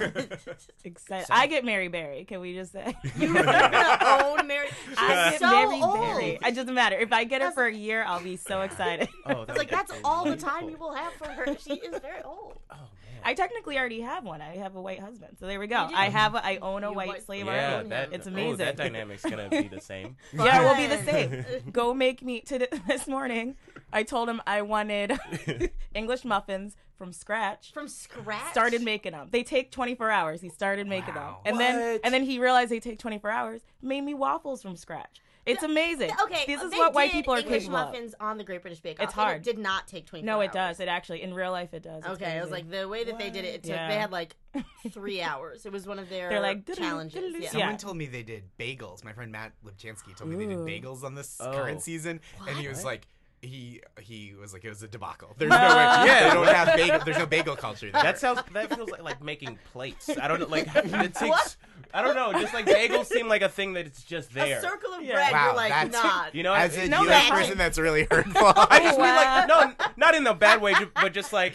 [0.85, 1.27] excited!
[1.27, 2.24] So- I get Mary Berry.
[2.24, 2.94] Can we just say?
[3.18, 4.68] You're gonna own Mary.
[4.96, 6.00] I She's get so Mary old.
[6.00, 6.38] Berry.
[6.46, 8.05] It doesn't matter if I get her for a year.
[8.07, 9.09] I'll be so excited.
[9.27, 10.90] oh, It's like that's all the time you will.
[10.90, 11.46] will have for her.
[11.59, 12.59] She is very old.
[12.70, 12.83] Oh man.
[13.24, 14.42] I technically already have one.
[14.42, 15.88] I have a white husband, so there we go.
[15.94, 16.34] I have.
[16.34, 17.88] A, I own a white white- slave Yeah, yeah, already.
[17.90, 18.44] that, It's amazing.
[18.44, 18.66] oh, amazing.
[18.66, 20.16] that dynamic's gonna be the same.
[20.34, 21.44] Yeah, we'll be the same.
[21.72, 23.56] Go make me to this morning.
[23.92, 25.18] I told him I wanted
[25.94, 27.72] English muffins from scratch.
[27.72, 28.50] From scratch.
[28.52, 29.28] started making them.
[29.30, 30.40] They take 24 hours.
[30.40, 31.40] He started making Wow.
[31.44, 33.62] them, and then and then he realized they take 24 hours.
[33.82, 35.20] Made me waffles from scratch.
[35.46, 36.11] It's amazing.
[36.24, 37.87] Okay, this is what white people are English capable of.
[37.88, 39.04] muffins on the Great British Bake Off.
[39.04, 39.42] It's and it hard.
[39.42, 40.24] did not take twenty.
[40.24, 40.80] No, it does.
[40.80, 41.98] It actually in real life it does.
[42.04, 43.54] It's Okay, I was like the way that they did it.
[43.57, 43.72] It took.
[43.72, 43.88] Yeah.
[43.88, 44.37] They had like
[44.90, 45.66] three hours.
[45.66, 47.35] It was one of their They're like, challenges.
[47.38, 47.50] Yeah.
[47.50, 49.04] Someone told me they did bagels.
[49.04, 51.52] My friend Matt Lubchansky told me they did bagels on this Oh.
[51.52, 53.07] current season, and he was like,
[53.42, 55.35] he he was like, it was a debacle.
[55.37, 55.62] There's no way.
[56.07, 57.00] Yeah, they don't have bagel.
[57.04, 57.90] There's no bagel culture.
[57.92, 58.02] There.
[58.02, 58.40] That sounds.
[58.54, 60.09] That feels like, like making plates.
[60.09, 60.46] I don't know.
[60.46, 61.59] Like it takes.
[61.94, 62.33] I don't know.
[62.40, 64.59] Just like bagels seem like a thing that it's just there.
[64.59, 65.12] A circle of Yeah.
[65.14, 65.33] bread.
[65.33, 66.35] Wow, you're like that's- not.
[66.35, 68.35] You know, As I- a No, US that's- person, that's really hurtful.
[68.57, 71.54] I just mean like no, not in a bad way, ju- but just like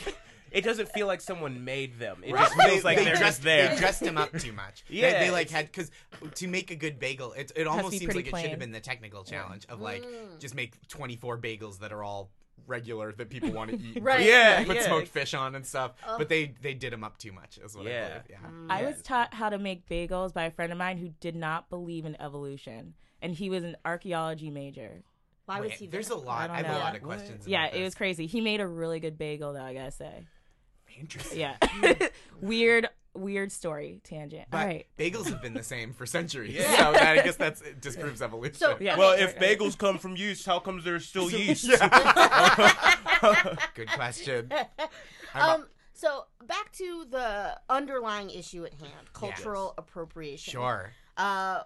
[0.51, 2.23] it doesn't feel like someone made them.
[2.25, 3.67] It just feels like they they're dressed, just there.
[3.69, 4.83] They dressed him up too much.
[4.89, 5.91] They- Yeah, they, like had because
[6.35, 8.59] to make a good bagel, it it almost be seems pretty like it should have
[8.59, 10.39] been the technical challenge of like Mm.
[10.39, 12.31] just make 24 bagels that are all
[12.67, 14.01] regular that people want to eat.
[14.01, 14.25] Right.
[14.25, 14.81] Yeah, Put yeah.
[14.83, 16.17] smoked fish on and stuff, Oh.
[16.17, 17.57] but they they did them up too much.
[17.57, 18.05] Is what Yeah.
[18.05, 18.23] I believe.
[18.29, 18.37] Yeah.
[18.49, 18.67] Mm.
[18.71, 21.69] I was taught how to make bagels by a friend of mine who did not
[21.69, 25.03] believe in evolution, and he was an archaeology major.
[25.45, 25.87] Why was Wait, he?
[25.87, 26.17] there's there?
[26.17, 26.47] a lot.
[26.47, 26.77] don't I, have know.
[26.77, 27.17] a lot of What?
[27.17, 27.47] questions.
[27.47, 28.27] Yeah, about it was crazy.
[28.27, 29.63] He made a really good bagel, though.
[29.63, 30.25] I gotta say.
[30.99, 31.39] interesting.
[31.39, 31.55] Yeah.
[32.41, 34.47] weird, weird story tangent.
[34.51, 34.85] But All right.
[34.97, 36.53] bagels have been the same for centuries.
[36.53, 36.75] Yeah.
[36.77, 38.55] So that, I guess that's it disproves evolution.
[38.55, 38.97] So- Yeah.
[38.97, 39.59] Well, if right, right.
[39.59, 41.69] bagels come from yeast, how comes there's still yeast?
[43.75, 44.51] Good question.
[45.33, 45.65] um.
[45.93, 50.51] So back to the underlying issue at hand: cultural appropriation.
[50.53, 50.91] Sure.
[51.17, 51.63] Uh,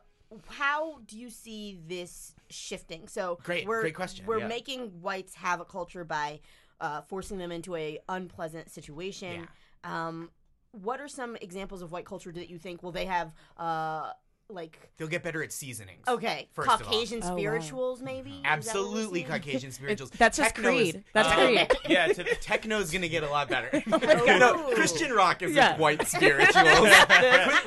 [0.48, 3.08] how do you see this shifting?
[3.08, 4.48] So Great- we're, great question, We're yeah.
[4.48, 6.40] making whites have a culture by
[6.82, 9.48] uh, forcing them into a unpleasant situation.
[9.84, 10.32] Um,
[10.74, 12.84] what are some examples of white culture that you think?
[12.84, 14.12] Well, they have uh,
[14.50, 16.04] like They'll get better at seasonings.
[16.08, 16.86] okay, First of all.
[16.88, 17.36] Caucasian Oh, wow.
[17.38, 18.32] spirituals, maybe.
[18.32, 19.24] Is that what we're Absolutely?
[19.24, 20.10] Caucasian spirituals.
[20.12, 21.04] that's just Techno is- Creed.
[21.14, 21.72] That's Uh, Creed.
[21.90, 23.82] Yeah, to the, Techno's gonna get a lot better.
[23.92, 24.38] Oh.
[24.38, 25.70] no, Christian rock is Yeah.
[25.70, 26.90] just white spirituals.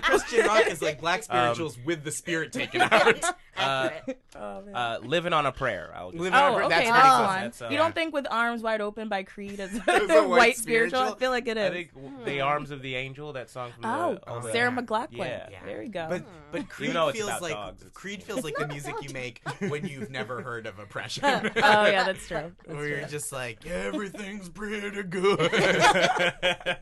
[0.03, 3.25] Christian rock is like black spirituals with the spirit taken out.
[3.57, 4.19] Accurate.
[4.39, 5.91] Oh, uh, living on a prayer.
[5.95, 7.27] I'll just, Living on Oh, a- okay, that's that's, pretty close.
[7.27, 7.41] one.
[7.41, 10.57] That's, uh, you don't think with arms wide open by Creed is a white, white
[10.59, 11.01] spiritual?
[11.01, 11.71] I feel like it is.
[11.71, 13.33] I think w- the arms of the angel.
[13.33, 14.79] That song from oh, the, all the Sarah yeah.
[14.83, 15.17] McLachlan.
[15.17, 15.49] Yeah.
[15.51, 15.59] Yeah.
[15.65, 16.07] There you go.
[16.11, 18.95] But but Creed though it's feels about like dogs, it's- Creed feels like the music
[19.01, 21.25] you make when you've never heard of oppression.
[21.25, 22.53] oh yeah, that's true.
[22.67, 26.77] That's Where you're just like everything's pretty good.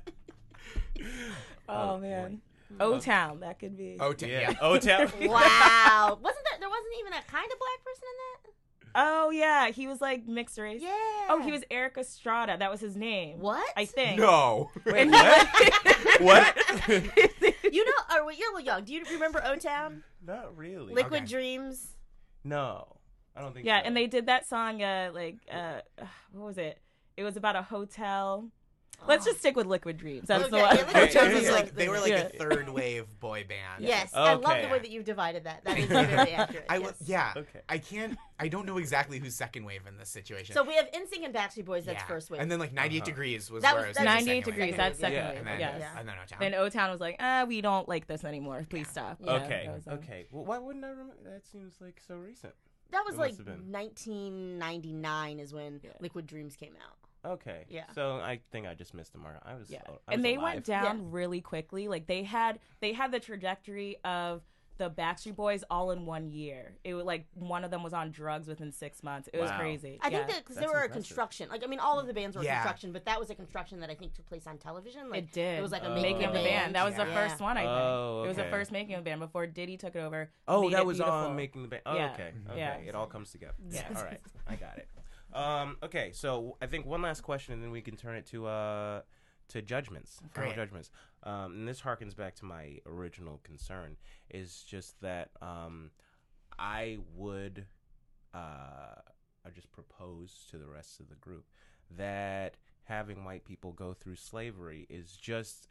[1.68, 2.40] Oh man,
[2.80, 3.40] O Town.
[3.40, 3.96] That could be.
[4.00, 4.50] oh, t- yeah.
[4.50, 4.54] yeah.
[4.60, 5.10] O Town.
[5.20, 6.18] wow.
[6.20, 6.58] Wasn't there?
[6.60, 8.50] There wasn't even a kind of black person in that.
[8.96, 10.80] Oh yeah, he was like mixed race.
[10.80, 10.90] Yeah.
[11.28, 12.56] Oh, he was Erik Estrada.
[12.56, 13.40] That was his name.
[13.40, 13.66] What?
[13.76, 14.20] I think.
[14.20, 14.70] No.
[14.86, 15.48] Wait, what?
[16.20, 16.56] what?
[17.72, 18.84] You know, or wait, you're a little young.
[18.84, 20.04] Do you remember O Town?
[20.24, 20.94] Not really.
[20.94, 21.26] Liquid Okay.
[21.32, 21.88] Dreams.
[22.44, 22.98] No,
[23.34, 23.66] I don't think.
[23.66, 23.86] Yeah, so.
[23.86, 24.80] and they did that song.
[24.80, 25.80] Uh, like, uh,
[26.30, 26.78] what was it?
[27.16, 28.48] It was about a hotel.
[29.06, 30.28] Let's just stick with Liquid Dreams.
[30.28, 30.76] That's the one.
[30.76, 33.84] yeah, Liquid Dreams was like they were like a third wave boy band.
[33.84, 35.62] Yes, I love the way that you've divided that.
[35.64, 36.64] That is very accurate.
[36.68, 36.82] I yes.
[37.00, 37.32] was yeah.
[37.36, 37.60] Okay.
[37.68, 38.16] I can't.
[38.40, 40.54] I don't know exactly who's second wave in this situation.
[40.54, 41.84] So we have NSYNC and Backstreet Boys.
[41.84, 42.06] That's Yeah.
[42.06, 42.40] first wave.
[42.40, 43.04] And then like 98 Uh-huh.
[43.10, 44.70] degrees was That where was- it was that was like 98 second degrees.
[44.70, 44.76] wave.
[44.76, 45.28] That's second Yeah.
[45.28, 45.38] wave.
[45.38, 45.76] And then, yes.
[45.80, 45.98] Yeah.
[46.00, 46.38] and then O-Town.
[46.40, 48.66] Then O Town was like, ah, we don't like this anymore.
[48.68, 49.18] Please stop.
[49.20, 49.70] Yeah, Okay.
[49.72, 50.26] was, um, Okay.
[50.30, 51.14] Well, why wouldn't I remember?
[51.24, 52.54] That seems like so recent.
[52.90, 53.70] that was It like must have been.
[53.70, 55.90] 1999 is when Yeah.
[56.00, 56.96] Liquid Dreams came out.
[57.24, 57.64] Okay.
[57.68, 57.84] Yeah.
[57.94, 59.36] So I think I just missed the mark.
[59.44, 59.70] I was.
[59.70, 60.54] Yeah, I was and they alive.
[60.54, 61.88] went down really quickly.
[61.88, 64.42] Like they had they had the trajectory of
[64.76, 66.72] the Backstreet Boys all in one year.
[66.82, 69.28] It was like one of them was on drugs within six months.
[69.32, 70.00] It was crazy.
[70.02, 70.16] I yeah.
[70.18, 71.48] think that because they That's were a construction.
[71.48, 72.56] Like I mean, all of the bands were Yeah.
[72.56, 75.10] construction, but that was a construction that I think took place on television.
[75.10, 75.60] Like it did.
[75.60, 75.94] It was like a Oh.
[75.94, 76.74] making, making of the band.
[76.74, 77.56] That was the first one.
[77.56, 80.00] I think Oh, it was the first making of the band before Diddy took it
[80.00, 80.28] over.
[80.48, 81.20] Oh, made that was beautiful.
[81.20, 81.82] on making the band.
[81.86, 82.12] Oh, Yeah.
[82.12, 82.32] okay.
[82.50, 82.58] Okay.
[82.58, 82.74] Yeah.
[82.78, 83.54] It all comes together.
[83.70, 83.84] Yeah.
[83.94, 84.20] All right.
[84.48, 84.88] I got it.
[85.34, 86.10] Um, okay.
[86.12, 89.00] So I think one last question, and then we can turn it to uh
[89.48, 90.56] to judgments, final Great.
[90.56, 90.90] judgments.
[91.22, 93.96] Um, and this harkens back to my original concern
[94.30, 95.90] is just that um,
[96.58, 97.66] I would
[98.32, 99.00] uh,
[99.46, 101.44] I just propose to the rest of the group
[101.96, 105.68] that having white people go through slavery is just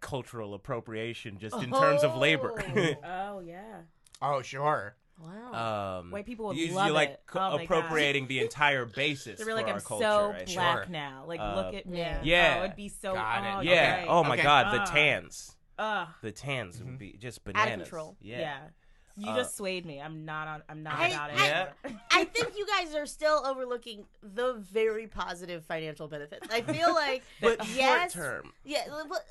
[0.00, 2.52] cultural appropriation, just in terms of labor.
[3.04, 3.82] Oh yeah.
[4.20, 4.96] Oh sure.
[5.18, 5.98] Wow.
[6.00, 7.20] um, White people would you, love you like it.
[7.26, 10.04] co- Oh appropriating the entire basis They're for like, our I'm culture.
[10.04, 10.54] so I think.
[10.54, 10.86] black Sure.
[10.92, 11.24] now.
[11.26, 11.98] Like, Uh, look at me.
[11.98, 12.20] Yeah.
[12.22, 12.56] Yeah.
[12.60, 13.14] Oh, it'd be so.
[13.14, 13.56] Got it.
[13.56, 13.96] oh, Yeah.
[13.98, 14.06] right.
[14.08, 14.42] Oh my Okay.
[14.42, 14.84] God, the Ah.
[14.86, 16.08] tans, Ugh.
[16.22, 17.88] the tans would be just bananas.
[17.88, 18.16] control.
[18.20, 18.40] Yeah.
[18.40, 18.58] Yeah.
[19.14, 20.00] You Uh, just swayed me.
[20.00, 20.62] I'm not on.
[20.70, 21.38] I'm not I- about it.
[21.84, 26.48] I- I think you guys are still overlooking the very positive financial benefits.
[26.50, 28.52] I feel like But yes, short term.
[28.64, 29.24] yeah, but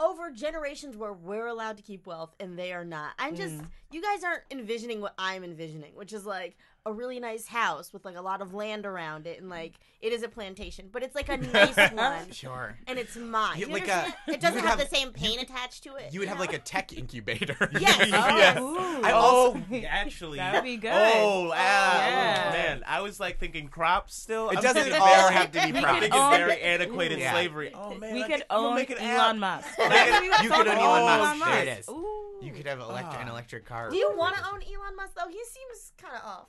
[0.00, 3.12] over generations where we're allowed to keep wealth and they are not.
[3.18, 3.66] I'm just Mm.
[3.90, 8.04] you guys aren't envisioning what I'm envisioning, which is like a really nice house with
[8.04, 11.14] like a lot of land around it and like it is a plantation, but it's
[11.14, 12.30] like a nice one.
[12.32, 12.76] Sure.
[12.86, 13.58] And it's mine.
[13.58, 14.14] You- You like understand?
[14.28, 16.12] a- it doesn't you have, would the same pain attached to it.
[16.12, 16.42] You would have know?
[16.44, 17.56] like a tech incubator.
[17.78, 18.08] Yes.
[18.10, 18.58] Yes.
[18.58, 18.76] Ooh.
[19.02, 19.14] I oh,
[19.60, 20.90] also- actually, That would be good.
[20.92, 22.50] Oh, ah, Yeah.
[22.52, 24.48] man, I was like thinking crops still.
[24.50, 25.94] It I'm doesn't thinking all very- have to be We I'm crops.
[25.94, 27.32] could thinking own- very antiquated Yeah.
[27.32, 27.72] slavery.
[27.74, 29.38] Oh man, we I could think- I'm gonna own make an Elon.
[29.38, 29.68] Musk.
[29.78, 30.84] You That's could- what we got you could own cool.
[30.86, 31.20] Elon Musk.
[31.20, 31.80] Elon There it Musk.
[31.80, 31.88] is.
[31.90, 32.16] Ooh.
[32.42, 33.20] You could have elect- Ah.
[33.20, 33.90] an electric car.
[33.90, 35.28] Do you want to own Elon Musk though?
[35.28, 36.46] He seems kind of off.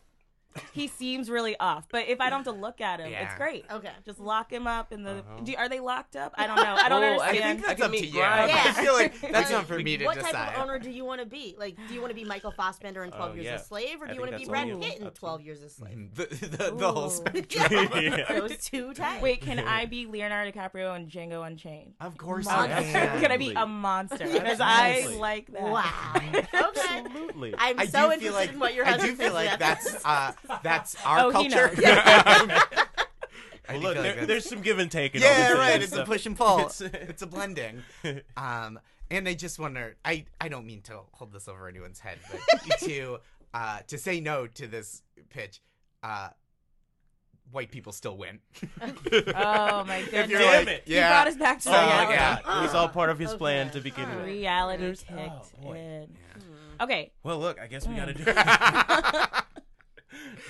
[0.74, 3.66] He seems really off, but if I don't have to look at him, it's great.
[3.72, 3.92] Okay.
[4.06, 5.12] Just lock him up in the.
[5.12, 5.42] Uh-huh.
[5.44, 6.34] Do, are they locked up?
[6.36, 6.76] I don't know.
[6.78, 8.20] I don't Oh, I think that's I up to you.
[8.20, 8.48] Yeah.
[8.50, 10.32] I feel like that's not for me to what decide.
[10.34, 11.56] type of owner do you want to be?
[11.58, 13.56] Like, do you want to be Michael Fassbender in 12 Oh, Years yeah.
[13.56, 15.08] a Slave, or do I you want to think be that's Brad all Pitt in
[15.08, 15.42] up to 12.
[15.42, 16.10] Years a Slave?
[16.16, 17.10] The the, the whole Ooh.
[17.10, 17.90] spectrum.
[17.96, 18.26] Yeah.
[18.40, 19.22] Those two types.
[19.22, 21.94] Wait, can I be Leonardo DiCaprio and Django Unchained?
[22.02, 22.76] Of course, Monster.
[22.76, 23.22] I can.
[23.22, 24.28] Can I be a monster?
[24.28, 25.20] Because I Absolutely.
[25.20, 25.62] like that.
[25.64, 26.14] Wow.
[26.16, 26.48] okay.
[26.54, 27.56] Absolutely.
[27.58, 29.34] I'm I so do interested feel like in what your I husband do feel says
[29.34, 30.32] like about that's uh,
[30.64, 31.76] that's our Oh, he culture.
[31.76, 32.62] knows.
[33.70, 35.16] Well, look, there, there's some give and take.
[35.16, 35.74] in all yeah, this right.
[35.76, 36.60] and It's a push and pull.
[36.60, 37.84] It's- It's, a blending.
[38.36, 39.96] Um, and I just wonder.
[40.04, 43.20] I I don't mean to hold this over anyone's head, but to
[43.54, 45.62] uh to say no to this pitch,
[46.04, 46.30] uh,
[47.52, 48.40] white people still win.
[48.82, 50.30] Oh my If goodness.
[50.30, 50.84] you're Damn like, it.
[50.88, 51.10] You yeah.
[51.10, 52.14] brought us back to Oh my reality.
[52.14, 52.40] yeah.
[52.44, 53.38] god, it was all part of his Okay.
[53.38, 54.18] plan to begin Alright.
[54.18, 54.26] with.
[54.28, 55.78] Reality There's- kicked oh, boy.
[55.78, 56.04] in.
[56.42, 56.84] Hmm.
[56.84, 57.12] Okay.
[57.24, 58.24] Well, look, I guess we gotta do.
[58.26, 58.34] no,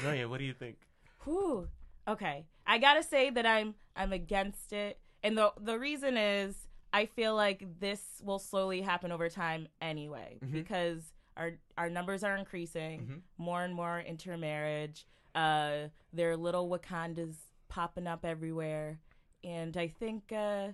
[0.03, 0.25] yeah.
[0.25, 0.77] What do you think?
[1.23, 1.67] Whew.
[2.07, 2.45] Okay.
[2.65, 6.55] I gotta say that I'm I'm against it, and the the reason is
[6.93, 10.51] I feel like this will slowly happen over time anyway Mhm.
[10.53, 13.21] because our our numbers are increasing, Mhm.
[13.37, 15.05] more and more intermarriage.
[15.35, 17.35] Uh, there are little Wakandas
[17.69, 18.99] popping up everywhere,
[19.43, 20.69] and I think uh,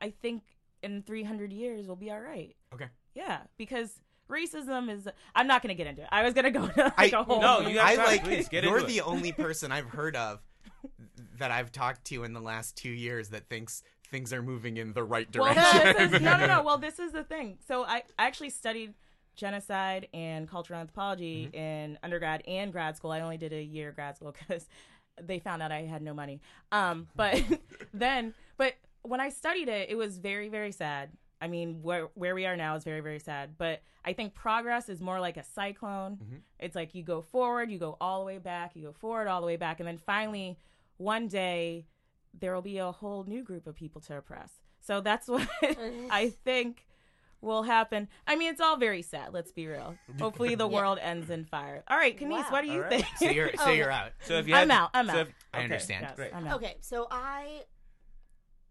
[0.00, 0.42] I think
[0.82, 2.54] in 300 years we'll be all right.
[2.72, 2.88] Okay.
[3.14, 5.08] Yeah, because racism is.
[5.34, 6.08] I'm not gonna get into it.
[6.12, 7.40] I was gonna go to like I- a whole.
[7.40, 8.24] No, you I like.
[8.24, 9.06] Please, get you're into the it.
[9.08, 10.40] only person I've heard of
[11.38, 14.92] that I've talked to in the last two years that thinks things are moving in
[14.92, 15.84] the right Well, direction.
[16.10, 16.62] no, is, no, no, no.
[16.64, 17.58] Well, this is the thing.
[17.66, 18.94] So I I actually studied
[19.36, 23.12] genocide and cultural anthropology in undergrad and grad school.
[23.12, 24.68] I only did a year grad school because
[25.20, 26.40] they found out I had no money.
[26.72, 27.40] Um, but
[27.94, 31.10] then, but when I studied it, it was very, very sad.
[31.40, 33.56] I mean, where where we are now is very, very sad.
[33.58, 36.16] But I think progress is more like a cyclone.
[36.16, 36.40] Mhm.
[36.58, 39.40] It's like you go forward, you go all the way back, you go forward all
[39.40, 40.58] the way back, and then finally,
[40.96, 41.86] one day,
[42.38, 44.50] there will be a whole new group of people to oppress.
[44.80, 46.86] So that's what I think
[47.40, 48.08] will happen.
[48.26, 49.32] I mean, it's all very sad.
[49.32, 49.96] Let's be real.
[50.20, 50.74] Hopefully, the Yeah.
[50.74, 51.84] world ends in fire.
[51.86, 52.46] All right, Kenice, Wow.
[52.50, 52.90] what do you All right.
[52.90, 53.06] think?
[53.18, 53.70] So you're so Oh.
[53.78, 54.10] you're out.
[54.22, 55.18] So if you I'm had, out, I'm so out.
[55.28, 56.02] if- I okay, understand.
[56.08, 56.34] Yes, Great.
[56.34, 56.56] I'm out.
[56.56, 57.62] Okay, so I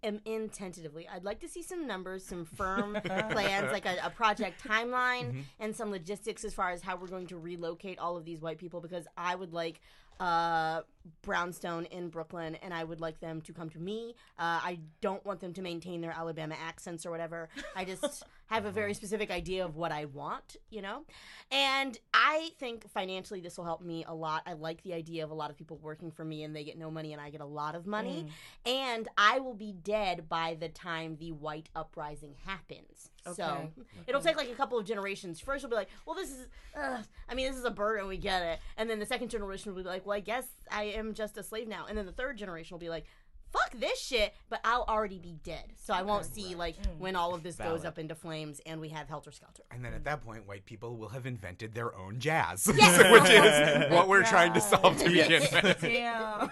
[0.04, 1.08] am in tentatively.
[1.12, 5.76] I'd like to see some numbers, some firm plans, like a, a project timeline, and
[5.76, 8.82] some logistics as far as how we're going to relocate all of these white people
[8.82, 9.82] because I would like
[10.20, 10.82] uh,
[11.22, 14.16] Brownstone in Brooklyn, and I would like them to come to me.
[14.40, 17.50] Uh, I don't want them to maintain their Alabama accents or whatever.
[17.76, 21.04] I just have a very specific idea of what I want, you know?
[21.52, 24.44] And I think financially this will help me a lot.
[24.46, 26.78] I like the idea of a lot of people working for me and they get
[26.78, 28.28] no money and I get a lot of money.
[28.66, 33.10] And I will be dead by the time the white uprising happens.
[33.34, 33.70] So Okay.
[34.08, 35.40] it'll take like a couple of generations.
[35.42, 38.18] First, we'll be like, well, this is, uh, I mean, this is a burden, we
[38.18, 38.60] get it.
[38.78, 41.44] And then the second generation will be like, well, I guess I am just a
[41.44, 41.86] slave now.
[41.90, 43.06] And then the third generation will be like,
[43.52, 45.64] fuck this shit, but I'll already be dead.
[45.78, 47.86] So I won't see like when all of this goes Valid.
[47.86, 49.64] up into flames and we have Helter Skelter.
[49.72, 53.12] And then at that point, white people will have invented their own jazz, Yes.
[53.12, 55.78] which is what we're trying to solve to begin with.
[55.82, 56.50] Damn.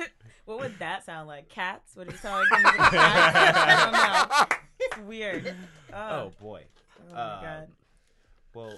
[0.44, 1.48] what would that sound like?
[1.48, 1.94] Cats?
[1.94, 2.94] What Would it sound like cats?
[2.94, 4.56] I don't know.
[4.80, 5.54] It's weird.
[5.92, 6.62] Oh, Oh boy.
[7.10, 7.68] oh my um, god.
[8.54, 8.72] Well,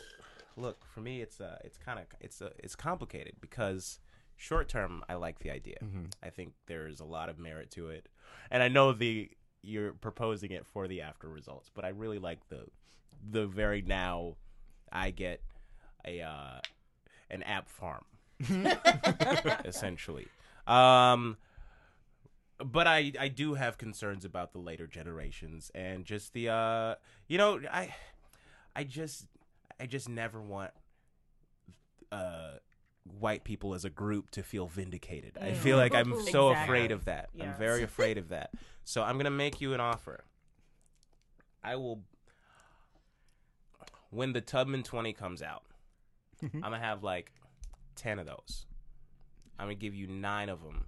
[0.57, 3.99] look for me, it's uh, it's kind of it's uh, it's complicated because
[4.41, 5.77] short term, I like the idea.
[6.23, 8.09] I think there's a lot of merit to it,
[8.51, 9.31] and I know the
[9.63, 12.65] you're proposing it for the after results, but I really like the
[13.31, 14.37] the very now.
[14.93, 15.41] I get
[16.05, 16.61] a uh,
[17.31, 18.05] an app farm
[19.65, 20.27] essentially.
[20.67, 21.37] Um,
[22.65, 26.95] but I I do have concerns about the later generations and just the uh
[27.29, 27.95] you know I
[28.75, 29.27] I just
[29.79, 30.73] I just never want
[32.13, 32.55] uh
[33.19, 35.37] white people as a group to feel vindicated.
[35.41, 35.95] I feel mm-hmm.
[35.95, 36.65] like I'm so Exactly.
[36.65, 37.31] afraid of that.
[37.41, 38.51] I'm very afraid of that.
[38.83, 40.25] So I'm going to make you an offer.
[41.63, 42.03] I will
[44.09, 45.63] when the Tubman 20 comes out.
[46.43, 47.31] I'm going to have like
[47.97, 48.67] 10 of those.
[49.59, 50.87] I'm going to give you 9 of them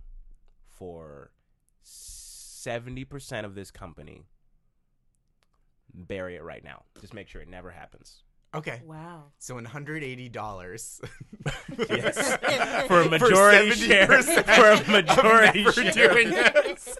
[0.67, 1.31] for
[1.85, 4.25] 70% of this company.
[5.95, 6.85] Bury it right now.
[7.01, 8.23] Just make sure it never happens.
[8.55, 9.25] Okay, Wow.
[9.38, 11.01] so hundred eighty dollars,
[11.88, 12.37] Yes.
[12.87, 14.07] for a majority share.
[14.23, 15.93] For a majority share.
[16.12, 16.99] doing this.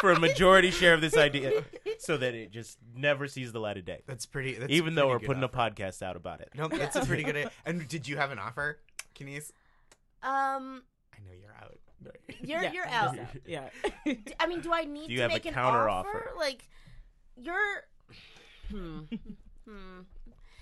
[0.00, 1.64] for a majority share of this idea,
[1.98, 4.02] so that it just never sees the light of day.
[4.06, 4.54] That's pretty.
[4.54, 5.56] That's Even a though we're putting offer.
[5.68, 6.50] a podcast out about it.
[6.54, 7.36] No, that's a pretty good.
[7.36, 7.50] idea.
[7.66, 8.78] And did you have an offer,
[9.18, 9.50] Kenice?
[10.22, 11.76] Um, I know you're out.
[12.40, 13.26] you're Yeah, you're I'm out.
[13.46, 13.68] Yeah.
[14.38, 16.08] I mean, do I need Do you to have a make an counter offer?
[16.08, 16.30] offer?
[16.38, 16.68] Like,
[17.36, 17.84] you're
[18.70, 19.00] hmm.
[19.68, 20.00] hmm.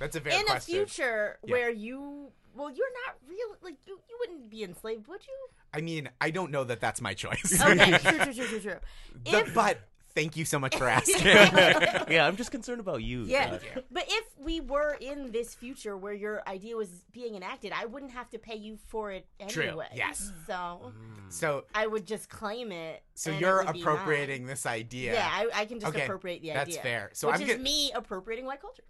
[0.01, 0.51] That's a fair question.
[0.51, 1.53] in a future Yeah.
[1.53, 3.57] where you well, you're not real.
[3.63, 5.49] Like, you you wouldn't be enslaved, would you?
[5.73, 7.61] I mean, I don't know that that's my choice.
[7.65, 8.77] Okay, true, true, true, true, true.
[9.25, 9.79] The- If- but
[10.17, 11.25] thank you so much for asking.
[11.25, 13.23] yeah, I'm just concerned about you.
[13.23, 13.61] Yeah, Josh.
[13.93, 18.11] but if we were in this future where your idea was being enacted, I wouldn't
[18.11, 19.53] have to pay you for it anyway.
[19.53, 19.89] True, anyway.
[19.95, 20.33] yes.
[20.49, 20.93] So mm.
[21.29, 23.05] so, I would just claim it.
[23.15, 25.13] so you're would be appropriating this idea.
[25.13, 26.65] Yeah, I, I can just Okay, appropriate the idea.
[26.65, 27.11] that's fair.
[27.13, 28.83] So which I'm is get- me appropriating white culture.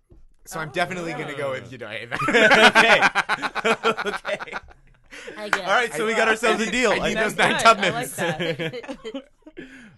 [0.50, 1.86] So I'm definitely gonna go with you know.
[1.86, 2.08] okay.
[3.84, 4.52] okay.
[5.36, 5.60] I guess.
[5.60, 6.90] All right, so we got ourselves a deal.
[6.90, 7.62] I need those nine good.
[7.62, 8.18] Tubmans.
[8.18, 9.24] I like that.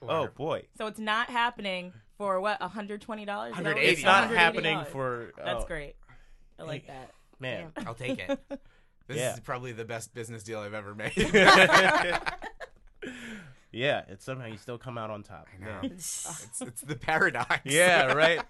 [0.07, 2.61] oh boy, So it's not happening for what?
[2.61, 3.01] $120?
[3.01, 4.05] Is that what it is?
[4.05, 5.33] not happening for.
[5.43, 5.97] That's oh, great.
[6.59, 7.12] I like that.
[7.41, 7.73] man.
[7.87, 8.38] I'll take it.
[9.09, 9.33] This Yeah.
[9.33, 11.12] is probably the best business deal I've ever made.
[13.73, 15.49] yeah, it's somehow you still come out on top.
[15.59, 15.67] know.
[15.67, 15.79] man.
[15.87, 17.62] it's, it's the paradox.
[17.65, 18.43] yeah, right.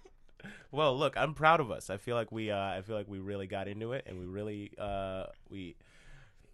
[0.70, 1.90] Well, look, I'm proud of us.
[1.90, 4.24] I feel like we, uh, I feel like we really got into it, and we
[4.26, 5.76] really, uh, we,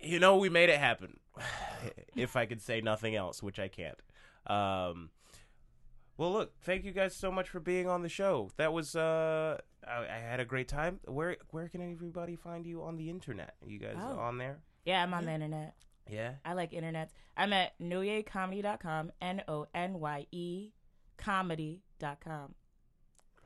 [0.01, 1.19] you know, we made it happen.
[2.17, 3.99] if I could say nothing else, which I can't.
[4.47, 5.11] Um,
[6.17, 8.51] well, look, thank you guys so much for being on the show.
[8.57, 10.99] That was, uh, I, I had a great time.
[11.07, 13.55] Where, where can everybody find you on the internet?
[13.65, 14.19] Are you guys Oh.
[14.19, 14.59] on there?
[14.85, 15.75] Yeah, I'm on the internet.
[16.11, 16.33] Yeah.
[16.45, 17.11] I like internet.
[17.37, 19.13] I'm at nonyecomedy.com.
[19.21, 20.71] N O N Y E
[21.19, 22.55] comedy.com.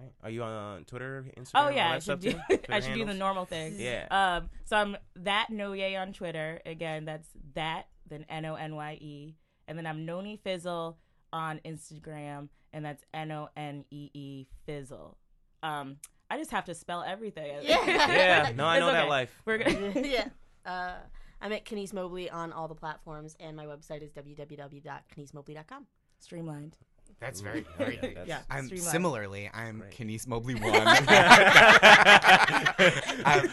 [0.03, 0.13] Right.
[0.23, 1.51] Are you on Twitter, Instagram?
[1.55, 2.41] Oh all yeah, I that stuff should do.
[2.51, 3.75] I Twitter should do the normal thing.
[3.79, 4.07] Yeah.
[4.11, 4.51] Um.
[4.65, 6.61] So I'm that Nonye on Twitter.
[6.67, 7.87] Again, that's that.
[8.09, 9.37] Then N O N Y E,
[9.69, 10.99] and then I'm Nonee Fizzle
[11.33, 15.17] on Instagram, and that's N O N E E Fizzle.
[15.63, 15.97] Um.
[16.31, 17.57] I just have to spell everything.
[17.63, 17.85] Yeah.
[17.87, 18.53] Yeah.
[18.57, 19.11] No, I It's know that okay.
[19.11, 19.43] life.
[19.45, 20.07] We're good.
[20.07, 20.29] yeah.
[20.65, 20.95] Uh,
[21.43, 25.87] I'm at Kenice Mobley on all the platforms, and my website is www.kenicemobley.com.
[26.21, 26.77] Streamlined.
[27.23, 28.41] That's very Ooh, very yeah, that's- Yeah.
[28.51, 28.91] I'm Streamlined.
[28.93, 29.93] similarly, I'm Great.
[29.93, 30.75] Kenice Mobley one.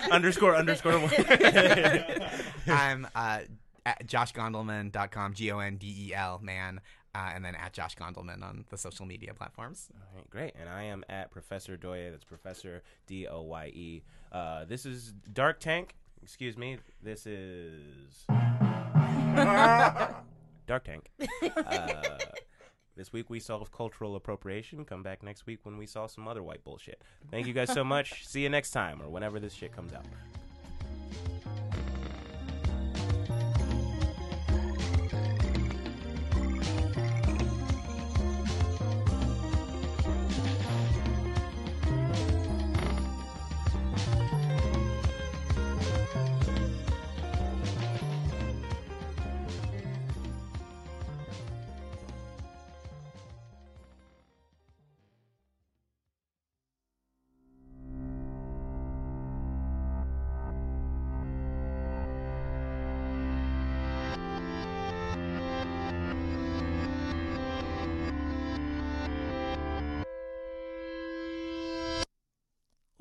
[0.12, 1.12] underscore underscore one.
[2.68, 3.40] I'm uh,
[3.86, 6.82] at joshgondelman.com, G O N D E L, man.
[7.16, 9.90] uh, and then at Josh Gondelman on the social media platforms.
[9.96, 10.54] All right, great.
[10.60, 12.12] And I am at Professor Doye.
[12.12, 14.04] That's Professor D O Y E.
[14.32, 15.96] Uh, this is Dark Tank.
[16.22, 16.78] Excuse me.
[17.02, 18.26] This is
[20.68, 21.10] Dark Tank.
[21.56, 22.18] Uh,
[23.00, 24.84] this week we solved cultural appropriation.
[24.84, 27.02] Come back next week when we solve some other white bullshit.
[27.32, 28.28] Thank you guys so much.
[28.28, 30.06] See you next time or whenever this shit comes out.